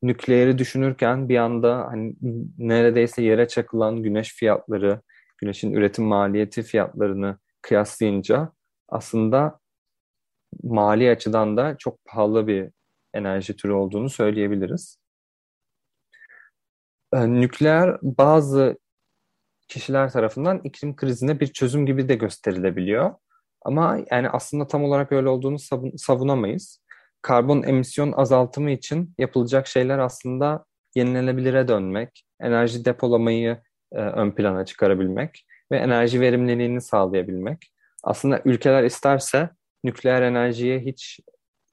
Nükleeri 0.01 0.57
düşünürken 0.57 1.29
bir 1.29 1.37
anda 1.37 1.87
hani 1.91 2.15
neredeyse 2.57 3.23
yere 3.23 3.47
çakılan 3.47 4.03
güneş 4.03 4.33
fiyatları, 4.35 5.01
güneşin 5.37 5.73
üretim 5.73 6.05
maliyeti 6.05 6.63
fiyatlarını 6.63 7.37
kıyaslayınca 7.61 8.51
aslında 8.89 9.59
mali 10.63 11.09
açıdan 11.09 11.57
da 11.57 11.75
çok 11.79 12.05
pahalı 12.05 12.47
bir 12.47 12.69
enerji 13.13 13.55
türü 13.55 13.71
olduğunu 13.71 14.09
söyleyebiliriz. 14.09 14.97
Ee, 17.13 17.27
nükleer 17.27 17.97
bazı 18.01 18.77
kişiler 19.67 20.11
tarafından 20.11 20.61
iklim 20.63 20.95
krizine 20.95 21.39
bir 21.39 21.47
çözüm 21.47 21.85
gibi 21.85 22.09
de 22.09 22.15
gösterilebiliyor. 22.15 23.13
Ama 23.65 23.99
yani 24.11 24.29
aslında 24.29 24.67
tam 24.67 24.83
olarak 24.83 25.11
öyle 25.11 25.29
olduğunu 25.29 25.57
savunamayız. 25.97 26.83
Karbon 27.21 27.63
emisyon 27.63 28.11
azaltımı 28.11 28.71
için 28.71 29.13
yapılacak 29.17 29.67
şeyler 29.67 29.99
aslında 29.99 30.65
yenilenebilire 30.95 31.67
dönmek, 31.67 32.25
enerji 32.41 32.85
depolamayı 32.85 33.61
e, 33.91 33.97
ön 33.99 34.31
plana 34.31 34.65
çıkarabilmek 34.65 35.45
ve 35.71 35.77
enerji 35.77 36.21
verimliliğini 36.21 36.81
sağlayabilmek. 36.81 37.73
Aslında 38.03 38.41
ülkeler 38.45 38.83
isterse 38.83 39.49
nükleer 39.83 40.21
enerjiye 40.21 40.79
hiç 40.79 41.19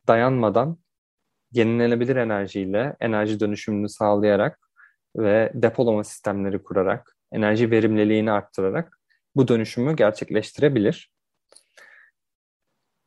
dayanmadan 0.09 0.79
yenilenebilir 1.53 2.17
enerjiyle 2.17 2.97
enerji 3.01 3.41
dönüşümünü 3.41 3.89
sağlayarak 3.89 4.59
ve 5.17 5.53
depolama 5.55 6.05
sistemleri 6.05 6.63
kurarak, 6.63 7.17
enerji 7.33 7.71
verimliliğini 7.71 8.33
arttırarak 8.33 8.99
bu 9.37 9.49
dönüşümü 9.49 9.97
gerçekleştirebilir. 9.97 11.13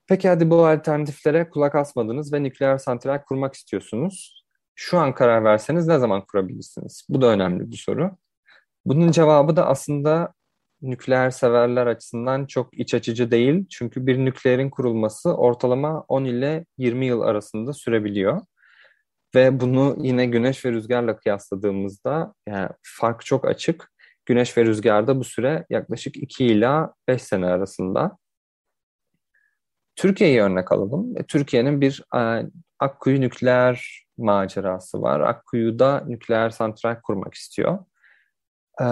Peki 0.08 0.30
hadi 0.30 0.50
bu 0.50 0.68
alternatiflere 0.68 1.50
kulak 1.50 1.76
asmadınız 1.76 2.34
ve 2.34 2.44
nükleer 2.44 2.78
santral 2.78 3.24
kurmak 3.24 3.54
istiyorsunuz. 3.54 4.44
Şu 4.76 5.00
an 5.00 5.13
karar 5.13 5.44
verseniz 5.44 5.88
ne 5.88 6.00
zaman 6.00 6.26
kurabilirsiniz? 6.26 7.06
Bu 7.10 7.22
da 7.22 7.28
önemli 7.28 7.72
bir 7.72 7.78
soru. 7.78 8.12
Bunun 8.86 9.12
cevabı 9.12 9.56
da 9.56 9.68
aslında 9.68 10.34
nükleer 10.82 11.30
severler 11.30 11.88
açısından 11.88 12.46
çok 12.46 12.80
iç 12.80 12.94
açıcı 12.94 13.32
değil. 13.32 13.66
Çünkü 13.70 14.08
bir 14.08 14.18
nükleerin 14.18 14.70
kurulması 14.70 15.36
ortalama 15.36 16.06
10 16.08 16.26
ile 16.26 16.66
20 16.78 17.06
yıl 17.06 17.22
arasında 17.22 17.74
sürebiliyor. 17.74 18.42
Ve 19.36 19.60
bunu 19.60 19.96
yine 20.00 20.26
güneş 20.26 20.66
ve 20.66 20.72
rüzgarla 20.72 21.18
kıyasladığımızda 21.18 22.34
yani 22.48 22.70
fark 22.84 23.26
çok 23.26 23.46
açık. 23.46 23.92
Güneş 24.26 24.58
ve 24.58 24.66
rüzgarda 24.66 25.20
bu 25.20 25.24
süre 25.24 25.66
yaklaşık 25.70 26.18
2 26.18 26.46
ila 26.46 26.94
5 27.08 27.22
sene 27.22 27.46
arasında. 27.46 28.18
Türkiye'yi 29.96 30.42
örnek 30.42 30.72
alalım. 30.72 31.18
E, 31.18 31.24
Türkiye'nin 31.24 31.82
bir 31.82 32.04
e, 32.16 32.50
Akkuyu 32.80 33.22
nükleer 33.22 34.06
macerası 34.18 35.02
var. 35.02 35.20
Akkuyu'da 35.20 36.04
nükleer 36.08 36.50
santral 36.50 37.02
kurmak 37.04 37.34
istiyor. 37.34 37.80
E, 38.82 38.86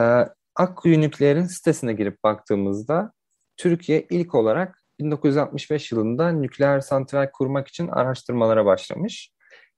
Akkuyu 0.56 1.02
Nükleer'in 1.02 1.46
sitesine 1.46 1.94
girip 1.94 2.24
baktığımızda 2.24 3.12
Türkiye 3.58 4.06
ilk 4.10 4.36
olarak 4.36 4.78
1965 5.00 5.92
yılında 5.92 6.32
nükleer 6.32 6.80
santral 6.80 7.30
kurmak 7.34 7.68
için 7.68 7.88
araştırmalara 7.88 8.66
başlamış. 8.66 9.32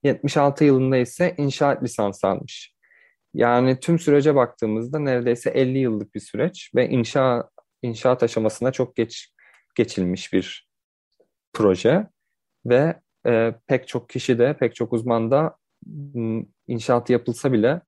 76 0.03 0.63
yılında 0.63 0.97
ise 0.97 1.35
inşaat 1.37 1.83
lisansı 1.83 2.27
almış. 2.27 2.73
Yani 3.33 3.79
tüm 3.79 3.99
sürece 3.99 4.35
baktığımızda 4.35 4.99
neredeyse 4.99 5.49
50 5.49 5.77
yıllık 5.77 6.15
bir 6.15 6.19
süreç 6.19 6.71
ve 6.75 6.89
inşa 6.89 7.49
inşaat 7.81 8.23
aşamasına 8.23 8.71
çok 8.71 8.95
geç 8.95 9.33
geçilmiş 9.75 10.33
bir 10.33 10.72
proje 11.53 12.07
ve 12.65 13.01
e, 13.27 13.53
pek 13.67 13.87
çok 13.87 14.09
kişi 14.09 14.39
de 14.39 14.57
pek 14.57 14.75
çok 14.75 14.93
uzman 14.93 15.31
da 15.31 15.57
inşaat 16.67 17.09
yapılsa 17.09 17.53
bile 17.53 17.81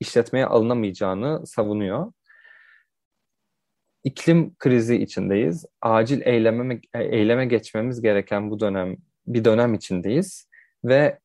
işletmeye 0.00 0.46
alınamayacağını 0.46 1.46
savunuyor. 1.46 2.12
İklim 4.04 4.54
krizi 4.54 4.96
içindeyiz. 4.96 5.66
Acil 5.80 6.20
eyleme, 6.24 6.80
eyleme 6.94 7.46
geçmemiz 7.46 8.00
gereken 8.00 8.50
bu 8.50 8.60
dönem 8.60 8.96
bir 9.26 9.44
dönem 9.44 9.74
içindeyiz 9.74 10.48
ve 10.84 11.18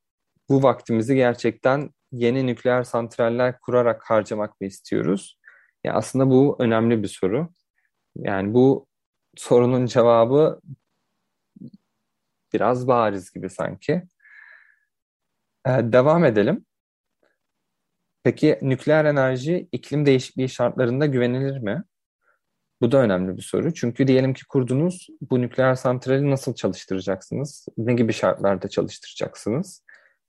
bu 0.49 0.63
vaktimizi 0.63 1.15
gerçekten 1.15 1.89
yeni 2.11 2.47
nükleer 2.47 2.83
santraller 2.83 3.59
kurarak 3.59 4.09
harcamak 4.09 4.61
mı 4.61 4.67
istiyoruz? 4.67 5.39
Ya 5.83 5.93
aslında 5.93 6.29
bu 6.29 6.55
önemli 6.59 7.03
bir 7.03 7.07
soru. 7.07 7.49
Yani 8.15 8.53
bu 8.53 8.87
sorunun 9.35 9.85
cevabı 9.85 10.59
biraz 12.53 12.87
bariz 12.87 13.31
gibi 13.31 13.49
sanki. 13.49 14.03
Ee, 15.67 15.69
devam 15.69 16.25
edelim. 16.25 16.65
Peki 18.23 18.59
nükleer 18.61 19.05
enerji 19.05 19.67
iklim 19.71 20.05
değişikliği 20.05 20.49
şartlarında 20.49 21.05
güvenilir 21.05 21.57
mi? 21.57 21.83
Bu 22.81 22.91
da 22.91 22.97
önemli 22.97 23.37
bir 23.37 23.41
soru. 23.41 23.73
Çünkü 23.73 24.07
diyelim 24.07 24.33
ki 24.33 24.45
kurdunuz, 24.45 25.07
bu 25.31 25.41
nükleer 25.41 25.75
santrali 25.75 26.31
nasıl 26.31 26.55
çalıştıracaksınız? 26.55 27.67
Ne 27.77 27.93
gibi 27.93 28.13
şartlarda 28.13 28.69
çalıştıracaksınız? 28.69 29.83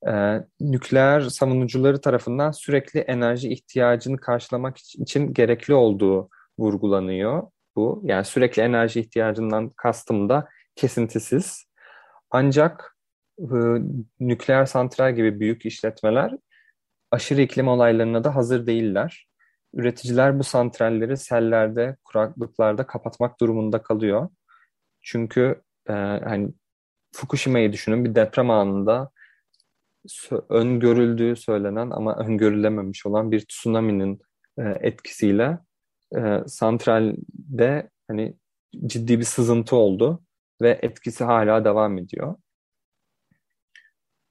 Ee, 0.09 0.41
nükleer 0.61 1.21
savunucuları 1.21 2.01
tarafından 2.01 2.51
sürekli 2.51 3.01
enerji 3.01 3.49
ihtiyacını 3.49 4.17
karşılamak 4.17 4.79
için 4.79 5.33
gerekli 5.35 5.75
olduğu 5.75 6.29
vurgulanıyor 6.59 7.43
bu. 7.77 8.03
Yani 8.05 8.25
sürekli 8.25 8.63
enerji 8.63 9.01
ihtiyacından 9.01 9.71
kastım 9.71 10.29
da 10.29 10.49
kesintisiz. 10.77 11.65
Ancak 12.37 12.97
e, 13.39 13.45
nükleer 14.21 14.67
santral 14.67 15.15
gibi 15.15 15.41
büyük 15.41 15.67
işletmeler 15.67 16.37
aşırı 17.11 17.41
iklim 17.41 17.69
olaylarına 17.69 18.25
da 18.25 18.35
hazır 18.35 18.67
değiller. 18.67 19.29
Üreticiler 19.75 20.39
bu 20.39 20.45
santralleri 20.45 21.17
sellerde, 21.17 21.97
kuraklıklarda 22.05 22.87
kapatmak 22.87 23.41
durumunda 23.41 23.83
kalıyor. 23.83 24.29
Çünkü 25.03 25.63
e, 25.89 25.93
hani 25.93 26.53
Fukushima'yı 27.13 27.73
düşünün 27.73 28.05
bir 28.05 28.15
deprem 28.15 28.51
anında 28.51 29.11
öngörüldüğü 30.49 31.37
söylenen 31.37 31.91
ama 31.91 32.17
öngörülememiş 32.17 33.07
olan 33.07 33.31
bir 33.33 33.47
tsunami'nin 33.47 34.21
e, 34.59 34.63
etkisiyle 34.63 35.59
e, 36.17 36.41
santralde 36.47 37.91
hani 38.09 38.37
ciddi 38.87 39.19
bir 39.19 39.25
sızıntı 39.25 39.77
oldu 39.77 40.24
ve 40.63 40.79
etkisi 40.83 41.25
hala 41.25 41.65
devam 41.65 41.99
ediyor. 41.99 42.35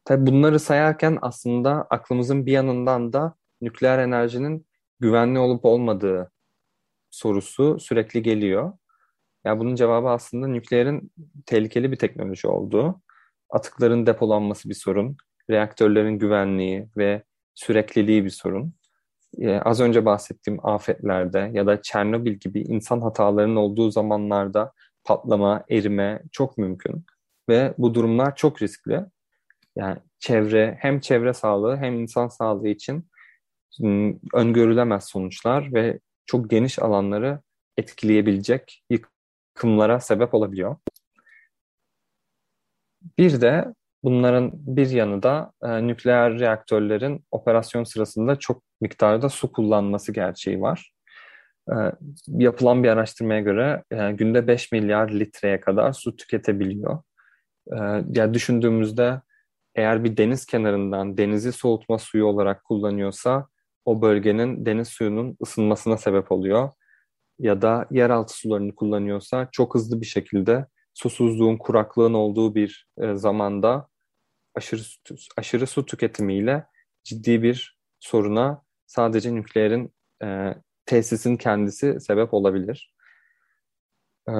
Tabi 0.05 0.27
bunları 0.27 0.59
sayarken 0.59 1.17
aslında 1.21 1.87
aklımızın 1.89 2.45
bir 2.45 2.51
yanından 2.51 3.13
da 3.13 3.35
nükleer 3.61 3.99
enerjinin 3.99 4.67
güvenli 4.99 5.39
olup 5.39 5.65
olmadığı 5.65 6.31
sorusu 7.09 7.79
sürekli 7.79 8.23
geliyor. 8.23 8.63
Ya 8.63 8.73
yani 9.45 9.59
bunun 9.59 9.75
cevabı 9.75 10.09
aslında 10.09 10.47
nükleerin 10.47 11.11
tehlikeli 11.45 11.91
bir 11.91 11.97
teknoloji 11.97 12.47
olduğu, 12.47 13.01
atıkların 13.49 14.05
depolanması 14.05 14.69
bir 14.69 14.73
sorun, 14.73 15.17
reaktörlerin 15.49 16.19
güvenliği 16.19 16.89
ve 16.97 17.23
sürekliliği 17.55 18.25
bir 18.25 18.29
sorun. 18.29 18.73
Ee, 19.37 19.55
az 19.55 19.79
önce 19.81 20.05
bahsettiğim 20.05 20.65
afetlerde 20.65 21.51
ya 21.53 21.67
da 21.67 21.81
Çernobil 21.81 22.33
gibi 22.33 22.61
insan 22.61 23.01
hatalarının 23.01 23.55
olduğu 23.55 23.91
zamanlarda 23.91 24.73
patlama, 25.05 25.63
erime 25.69 26.21
çok 26.31 26.57
mümkün 26.57 27.05
ve 27.49 27.73
bu 27.77 27.93
durumlar 27.93 28.35
çok 28.35 28.61
riskli. 28.61 29.05
Yani 29.75 29.97
çevre 30.19 30.77
hem 30.79 30.99
çevre 30.99 31.33
sağlığı 31.33 31.77
hem 31.77 31.99
insan 31.99 32.27
sağlığı 32.27 32.67
için 32.67 33.09
ıı, 33.83 34.13
öngörülemez 34.33 35.03
sonuçlar 35.05 35.73
ve 35.73 35.99
çok 36.25 36.49
geniş 36.49 36.79
alanları 36.79 37.41
etkileyebilecek 37.77 38.83
yıkımlara 38.89 39.99
sebep 39.99 40.33
olabiliyor. 40.33 40.75
Bir 43.17 43.41
de 43.41 43.73
bunların 44.03 44.51
bir 44.53 44.89
yanı 44.89 45.23
da 45.23 45.51
e, 45.63 45.87
nükleer 45.87 46.39
reaktörlerin 46.39 47.25
operasyon 47.31 47.83
sırasında 47.83 48.35
çok 48.35 48.63
miktarda 48.81 49.29
su 49.29 49.51
kullanması 49.51 50.11
gerçeği 50.11 50.61
var. 50.61 50.92
E, 51.69 51.75
yapılan 52.27 52.83
bir 52.83 52.89
araştırmaya 52.89 53.41
göre 53.41 53.83
e, 53.91 54.11
günde 54.11 54.47
5 54.47 54.71
milyar 54.71 55.09
litreye 55.09 55.59
kadar 55.59 55.93
su 55.93 56.15
tüketebiliyor. 56.15 57.03
E, 57.71 57.77
ya 58.15 58.33
düşündüğümüzde 58.33 59.21
eğer 59.75 60.03
bir 60.03 60.17
deniz 60.17 60.45
kenarından 60.45 61.17
denizi 61.17 61.51
soğutma 61.51 61.97
suyu 61.97 62.25
olarak 62.25 62.63
kullanıyorsa 62.63 63.47
o 63.85 64.01
bölgenin 64.01 64.65
deniz 64.65 64.87
suyunun 64.87 65.37
ısınmasına 65.43 65.97
sebep 65.97 66.31
oluyor. 66.31 66.69
Ya 67.39 67.61
da 67.61 67.87
yeraltı 67.91 68.37
sularını 68.37 68.75
kullanıyorsa 68.75 69.49
çok 69.51 69.75
hızlı 69.75 70.01
bir 70.01 70.05
şekilde 70.05 70.65
susuzluğun, 70.93 71.57
kuraklığın 71.57 72.13
olduğu 72.13 72.55
bir 72.55 72.87
e, 73.01 73.15
zamanda 73.15 73.87
aşırı 74.55 74.81
aşırı 75.37 75.67
su 75.67 75.85
tüketimiyle 75.85 76.65
ciddi 77.03 77.43
bir 77.43 77.77
soruna 77.99 78.63
sadece 78.85 79.35
nükleerin 79.35 79.93
e, 80.23 80.55
tesisin 80.85 81.37
kendisi 81.37 81.99
sebep 81.99 82.33
olabilir. 82.33 82.93
E, 84.29 84.33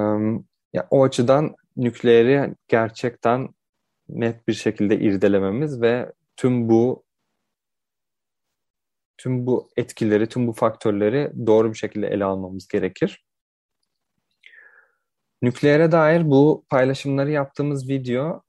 ya, 0.72 0.86
o 0.90 1.02
açıdan 1.04 1.54
nükleeri 1.76 2.54
gerçekten 2.68 3.48
net 4.08 4.48
bir 4.48 4.52
şekilde 4.52 4.96
irdelememiz 4.98 5.80
ve 5.80 6.12
tüm 6.36 6.68
bu 6.68 7.04
tüm 9.18 9.46
bu 9.46 9.70
etkileri, 9.76 10.28
tüm 10.28 10.46
bu 10.46 10.52
faktörleri 10.52 11.32
doğru 11.46 11.72
bir 11.72 11.78
şekilde 11.78 12.06
ele 12.06 12.24
almamız 12.24 12.68
gerekir. 12.68 13.24
Nükleere 15.42 15.92
dair 15.92 16.30
bu 16.30 16.64
paylaşımları 16.68 17.30
yaptığımız 17.30 17.88
video 17.88 18.42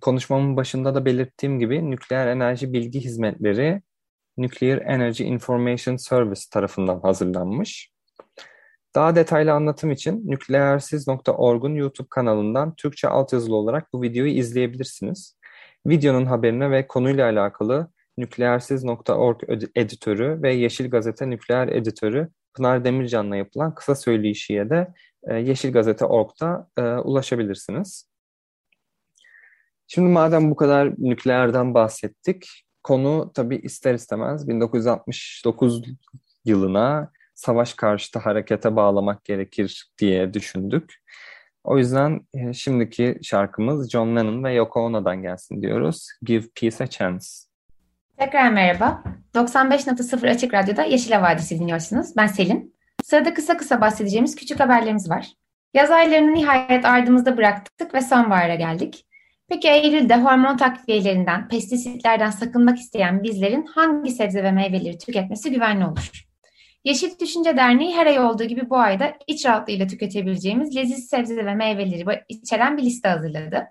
konuşmamın 0.00 0.56
başında 0.56 0.94
da 0.94 1.04
belirttiğim 1.04 1.58
gibi 1.58 1.90
nükleer 1.90 2.26
enerji 2.26 2.72
bilgi 2.72 3.00
hizmetleri 3.00 3.82
Nuclear 4.38 4.78
Energy 4.78 5.24
Information 5.24 5.96
Service 5.96 6.42
tarafından 6.52 7.00
hazırlanmış. 7.00 7.90
Daha 8.94 9.16
detaylı 9.16 9.52
anlatım 9.52 9.90
için 9.90 10.22
nükleersiz.org'un 10.30 11.74
YouTube 11.74 12.08
kanalından 12.10 12.74
Türkçe 12.74 13.08
altyazılı 13.08 13.56
olarak 13.56 13.92
bu 13.92 14.02
videoyu 14.02 14.32
izleyebilirsiniz. 14.32 15.38
Videonun 15.86 16.26
haberine 16.26 16.70
ve 16.70 16.86
konuyla 16.86 17.26
alakalı 17.26 17.90
nükleersiz.org 18.18 19.42
editörü 19.76 20.42
ve 20.42 20.54
Yeşil 20.54 20.90
Gazete 20.90 21.30
Nükleer 21.30 21.68
Editörü 21.68 22.28
Pınar 22.54 22.84
Demircan'la 22.84 23.36
yapılan 23.36 23.74
kısa 23.74 23.94
söyleşiye 23.94 24.70
de 24.70 24.94
e, 25.22 25.34
Yeşil 25.34 25.72
Gazete 25.72 26.04
Org'da 26.04 26.68
e, 26.76 26.82
ulaşabilirsiniz. 26.82 28.08
Şimdi 29.86 30.08
madem 30.08 30.50
bu 30.50 30.56
kadar 30.56 30.92
nükleerden 30.98 31.74
bahsettik, 31.74 32.46
konu 32.82 33.32
tabii 33.34 33.56
ister 33.56 33.94
istemez 33.94 34.48
1969 34.48 35.82
yılına 36.44 37.10
savaş 37.34 37.74
karşıtı 37.74 38.18
harekete 38.18 38.76
bağlamak 38.76 39.24
gerekir 39.24 39.90
diye 39.98 40.34
düşündük. 40.34 40.94
O 41.64 41.78
yüzden 41.78 42.20
e, 42.34 42.52
şimdiki 42.52 43.18
şarkımız 43.22 43.90
John 43.90 44.16
Lennon 44.16 44.44
ve 44.44 44.52
Yoko 44.52 44.80
Ono'dan 44.80 45.22
gelsin 45.22 45.62
diyoruz. 45.62 46.08
Give 46.22 46.46
Peace 46.60 46.84
a 46.84 46.86
Chance. 46.86 47.26
Tekrar 48.18 48.52
merhaba. 48.52 49.02
95.0 49.34 50.30
Açık 50.30 50.54
Radyo'da 50.54 50.82
Yeşil 50.82 51.12
Havadisi 51.12 51.58
dinliyorsunuz. 51.58 52.16
Ben 52.16 52.26
Selin. 52.26 52.74
Sırada 53.04 53.34
kısa 53.34 53.56
kısa 53.56 53.80
bahsedeceğimiz 53.80 54.36
küçük 54.36 54.60
haberlerimiz 54.60 55.10
var. 55.10 55.32
Yaz 55.74 55.90
aylarını 55.90 56.34
nihayet 56.34 56.84
ardımızda 56.84 57.36
bıraktık 57.36 57.94
ve 57.94 58.00
sonbahara 58.00 58.54
geldik. 58.54 59.06
Peki 59.48 59.68
Eylül'de 59.68 60.16
hormon 60.16 60.56
takviyelerinden, 60.56 61.48
pestisitlerden 61.48 62.30
sakınmak 62.30 62.78
isteyen 62.78 63.22
bizlerin 63.22 63.66
hangi 63.66 64.10
sebze 64.10 64.42
ve 64.42 64.52
meyveleri 64.52 64.98
tüketmesi 64.98 65.50
güvenli 65.50 65.86
olur? 65.86 66.24
Yeşil 66.84 67.18
Düşünce 67.20 67.56
Derneği 67.56 67.96
her 67.96 68.06
ay 68.06 68.18
olduğu 68.18 68.44
gibi 68.44 68.70
bu 68.70 68.78
ayda 68.78 69.14
iç 69.26 69.46
rahatlığıyla 69.46 69.86
tüketebileceğimiz 69.86 70.76
leziz 70.76 71.08
sebze 71.08 71.46
ve 71.46 71.54
meyveleri 71.54 72.24
içeren 72.28 72.76
bir 72.76 72.82
liste 72.82 73.08
hazırladı. 73.08 73.66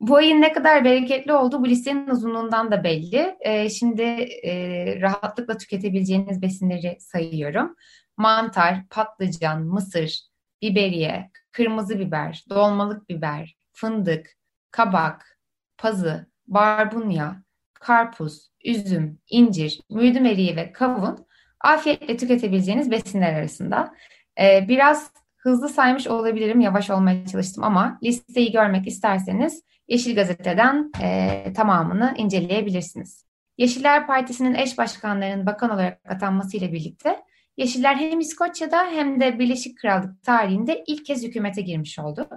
Bu 0.00 0.16
ayın 0.16 0.42
ne 0.42 0.52
kadar 0.52 0.84
bereketli 0.84 1.32
olduğu 1.32 1.60
bu 1.60 1.68
listenin 1.68 2.08
uzunluğundan 2.08 2.70
da 2.70 2.84
belli. 2.84 3.36
Ee, 3.40 3.70
şimdi 3.70 4.02
e, 4.42 4.52
rahatlıkla 5.00 5.56
tüketebileceğiniz 5.56 6.42
besinleri 6.42 6.96
sayıyorum. 7.00 7.74
Mantar, 8.16 8.88
patlıcan, 8.90 9.62
mısır, 9.62 10.20
biberiye, 10.62 11.30
kırmızı 11.52 11.98
biber, 11.98 12.44
dolmalık 12.50 13.08
biber, 13.08 13.56
fındık, 13.72 14.36
kabak, 14.74 15.38
pazı, 15.78 16.26
barbunya, 16.46 17.42
karpuz, 17.74 18.50
üzüm, 18.64 19.18
incir, 19.30 19.80
mürdüm 19.90 20.26
eriği 20.26 20.56
ve 20.56 20.72
kavun 20.72 21.26
afiyetle 21.60 22.16
tüketebileceğiniz 22.16 22.90
besinler 22.90 23.34
arasında. 23.34 23.94
Ee, 24.40 24.68
biraz 24.68 25.12
hızlı 25.36 25.68
saymış 25.68 26.06
olabilirim, 26.06 26.60
yavaş 26.60 26.90
olmaya 26.90 27.26
çalıştım 27.26 27.64
ama 27.64 27.98
listeyi 28.02 28.52
görmek 28.52 28.86
isterseniz 28.86 29.62
Yeşil 29.88 30.14
Gazete'den 30.14 30.90
e, 31.02 31.52
tamamını 31.52 32.14
inceleyebilirsiniz. 32.16 33.24
Yeşiller 33.58 34.06
Partisi'nin 34.06 34.54
eş 34.54 34.78
başkanlarının 34.78 35.46
bakan 35.46 35.70
olarak 35.70 36.00
atanmasıyla 36.08 36.72
birlikte 36.72 37.22
Yeşiller 37.56 37.96
hem 37.96 38.20
İskoçya'da 38.20 38.86
hem 38.86 39.20
de 39.20 39.38
Birleşik 39.38 39.78
Krallık 39.78 40.22
tarihinde 40.22 40.84
ilk 40.86 41.06
kez 41.06 41.22
hükümete 41.22 41.62
girmiş 41.62 41.98
oldu. 41.98 42.28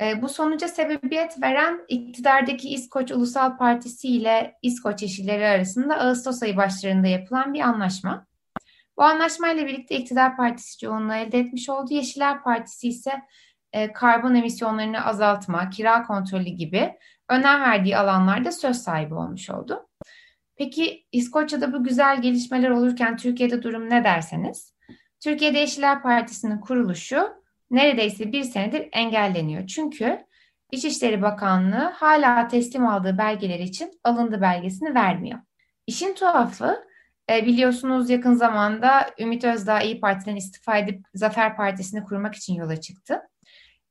E, 0.00 0.22
bu 0.22 0.28
sonuca 0.28 0.68
sebebiyet 0.68 1.42
veren 1.42 1.84
iktidardaki 1.88 2.68
İskoç 2.68 3.10
Ulusal 3.12 3.56
Partisi 3.56 4.08
ile 4.08 4.54
İskoç 4.62 5.02
Yeşilleri 5.02 5.46
arasında 5.46 5.98
Ağustos 5.98 6.42
ayı 6.42 6.56
başlarında 6.56 7.06
yapılan 7.06 7.54
bir 7.54 7.60
anlaşma. 7.60 8.26
Bu 8.96 9.02
anlaşmayla 9.02 9.66
birlikte 9.66 9.96
iktidar 9.96 10.36
partisi 10.36 10.78
çoğunluğu 10.78 11.14
elde 11.14 11.38
etmiş 11.38 11.68
oldu. 11.68 11.94
Yeşiller 11.94 12.42
Partisi 12.42 12.88
ise 12.88 13.22
e, 13.72 13.92
karbon 13.92 14.34
emisyonlarını 14.34 15.04
azaltma, 15.04 15.70
kira 15.70 16.02
kontrolü 16.02 16.50
gibi 16.50 16.94
önem 17.28 17.60
verdiği 17.60 17.96
alanlarda 17.96 18.52
söz 18.52 18.76
sahibi 18.76 19.14
olmuş 19.14 19.50
oldu. 19.50 19.88
Peki 20.56 21.06
İskoçya'da 21.12 21.72
bu 21.72 21.84
güzel 21.84 22.22
gelişmeler 22.22 22.70
olurken 22.70 23.16
Türkiye'de 23.16 23.62
durum 23.62 23.90
ne 23.90 24.04
derseniz? 24.04 24.74
Türkiye'de 25.20 25.58
Yeşiller 25.58 26.02
Partisi'nin 26.02 26.60
kuruluşu 26.60 27.45
neredeyse 27.70 28.32
bir 28.32 28.42
senedir 28.42 28.88
engelleniyor. 28.92 29.66
Çünkü 29.66 30.26
İçişleri 30.72 31.22
Bakanlığı 31.22 31.92
hala 31.94 32.48
teslim 32.48 32.86
aldığı 32.86 33.18
belgeler 33.18 33.58
için 33.58 34.00
alındı 34.04 34.40
belgesini 34.40 34.94
vermiyor. 34.94 35.38
İşin 35.86 36.14
tuhafı 36.14 36.84
e, 37.30 37.46
biliyorsunuz 37.46 38.10
yakın 38.10 38.34
zamanda 38.34 39.10
Ümit 39.18 39.44
Özdağ 39.44 39.80
İyi 39.80 40.00
Parti'den 40.00 40.36
istifa 40.36 40.78
edip 40.78 41.06
Zafer 41.14 41.56
Partisi'ni 41.56 42.04
kurmak 42.04 42.34
için 42.34 42.54
yola 42.54 42.80
çıktı. 42.80 43.22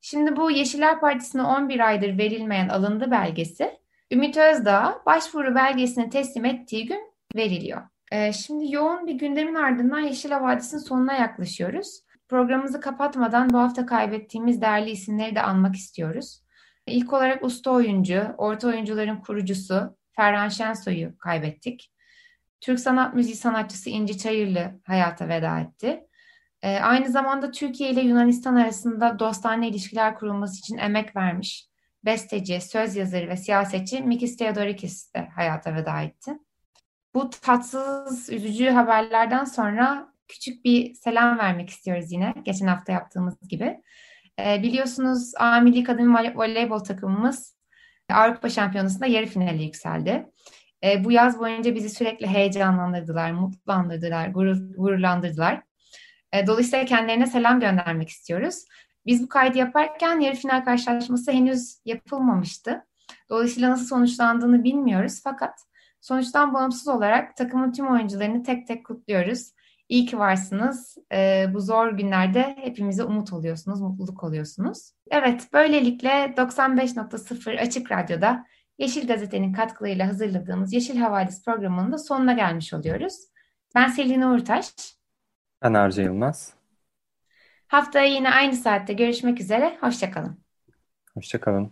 Şimdi 0.01 0.35
bu 0.35 0.51
Yeşiller 0.51 0.99
Partisi'ne 0.99 1.41
11 1.41 1.79
aydır 1.79 2.17
verilmeyen 2.17 2.69
alındı 2.69 3.11
belgesi 3.11 3.79
Ümit 4.11 4.37
Özdağ 4.37 5.01
başvuru 5.05 5.55
belgesini 5.55 6.09
teslim 6.09 6.45
ettiği 6.45 6.85
gün 6.85 7.13
veriliyor. 7.35 7.81
E, 8.11 8.33
şimdi 8.33 8.73
yoğun 8.73 9.07
bir 9.07 9.13
gündemin 9.13 9.55
ardından 9.55 9.99
Yeşil 9.99 10.31
Vadisi'nin 10.31 10.81
sonuna 10.81 11.13
yaklaşıyoruz. 11.13 12.04
Programımızı 12.27 12.79
kapatmadan 12.81 13.49
bu 13.49 13.57
hafta 13.57 13.85
kaybettiğimiz 13.85 14.61
değerli 14.61 14.91
isimleri 14.91 15.35
de 15.35 15.41
anmak 15.41 15.75
istiyoruz. 15.75 16.41
İlk 16.87 17.13
olarak 17.13 17.43
usta 17.43 17.71
oyuncu, 17.71 18.35
orta 18.37 18.67
oyuncuların 18.67 19.17
kurucusu 19.17 19.97
Ferhan 20.11 20.49
Şensoy'u 20.49 21.17
kaybettik. 21.17 21.91
Türk 22.61 22.79
sanat 22.79 23.13
müziği 23.13 23.35
sanatçısı 23.35 23.89
İnci 23.89 24.17
Çayırlı 24.17 24.79
hayata 24.83 25.29
veda 25.29 25.59
etti. 25.59 26.07
Ee, 26.61 26.79
aynı 26.79 27.09
zamanda 27.09 27.51
Türkiye 27.51 27.89
ile 27.89 28.01
Yunanistan 28.01 28.55
arasında 28.55 29.19
dostane 29.19 29.67
ilişkiler 29.67 30.15
kurulması 30.15 30.59
için 30.59 30.77
emek 30.77 31.15
vermiş 31.15 31.69
besteci, 32.05 32.61
söz 32.61 32.95
yazarı 32.95 33.29
ve 33.29 33.37
siyasetçi 33.37 34.01
Mikis 34.01 34.37
Theodorakis 34.37 35.13
de 35.13 35.29
hayata 35.35 35.75
veda 35.75 36.01
etti. 36.01 36.39
Bu 37.13 37.29
tatsız, 37.29 38.29
üzücü 38.29 38.69
haberlerden 38.69 39.43
sonra 39.43 40.13
küçük 40.27 40.65
bir 40.65 40.93
selam 40.93 41.37
vermek 41.37 41.69
istiyoruz 41.69 42.11
yine. 42.11 42.33
Geçen 42.43 42.67
hafta 42.67 42.91
yaptığımız 42.91 43.47
gibi. 43.49 43.81
Ee, 44.39 44.63
biliyorsunuz 44.63 45.31
A 45.39 45.59
Milli 45.59 45.83
Kadın 45.83 46.13
Voleybol 46.13 46.79
takımımız 46.79 47.55
Avrupa 48.09 48.49
Şampiyonası'nda 48.49 49.05
yarı 49.05 49.25
finale 49.25 49.63
yükseldi. 49.63 50.25
Ee, 50.83 51.03
bu 51.03 51.11
yaz 51.11 51.39
boyunca 51.39 51.75
bizi 51.75 51.89
sürekli 51.89 52.27
heyecanlandırdılar, 52.27 53.31
mutlandırdılar, 53.31 54.27
gurur, 54.27 54.57
gururlandırdılar. 54.77 55.61
Ee, 56.33 56.47
dolayısıyla 56.47 56.85
kendilerine 56.85 57.27
selam 57.27 57.59
göndermek 57.59 58.09
istiyoruz. 58.09 58.65
Biz 59.05 59.23
bu 59.23 59.29
kaydı 59.29 59.57
yaparken 59.57 60.19
yarı 60.19 60.35
final 60.35 60.65
karşılaşması 60.65 61.31
henüz 61.31 61.77
yapılmamıştı. 61.85 62.85
Dolayısıyla 63.29 63.69
nasıl 63.69 63.85
sonuçlandığını 63.85 64.63
bilmiyoruz 64.63 65.21
fakat 65.23 65.59
sonuçtan 66.01 66.53
bağımsız 66.53 66.87
olarak 66.87 67.37
takımın 67.37 67.71
tüm 67.71 67.87
oyuncularını 67.87 68.43
tek 68.43 68.67
tek 68.67 68.85
kutluyoruz. 68.85 69.51
İyi 69.89 70.05
ki 70.05 70.19
varsınız. 70.19 70.97
Ee, 71.11 71.45
bu 71.53 71.61
zor 71.61 71.91
günlerde 71.91 72.55
hepimize 72.59 73.03
umut 73.03 73.33
oluyorsunuz, 73.33 73.81
mutluluk 73.81 74.23
oluyorsunuz. 74.23 74.91
Evet, 75.11 75.47
böylelikle 75.53 76.33
95.0 76.37 77.59
Açık 77.59 77.91
Radyo'da 77.91 78.45
Yeşil 78.77 79.07
Gazete'nin 79.07 79.53
katkılarıyla 79.53 80.07
hazırladığımız 80.07 80.73
Yeşil 80.73 80.97
Havadis 80.97 81.45
programının 81.45 81.91
da 81.91 81.97
sonuna 81.97 82.33
gelmiş 82.33 82.73
oluyoruz. 82.73 83.15
Ben 83.75 83.87
Selin 83.87 84.21
Uğurtaş. 84.21 84.73
Ben 85.63 85.73
Arca 85.73 86.03
Yılmaz. 86.03 86.53
Haftaya 87.67 88.05
yine 88.05 88.29
aynı 88.29 88.55
saatte 88.55 88.93
görüşmek 88.93 89.41
üzere. 89.41 89.77
Hoşçakalın. 89.81 90.39
Hoşçakalın. 91.13 91.71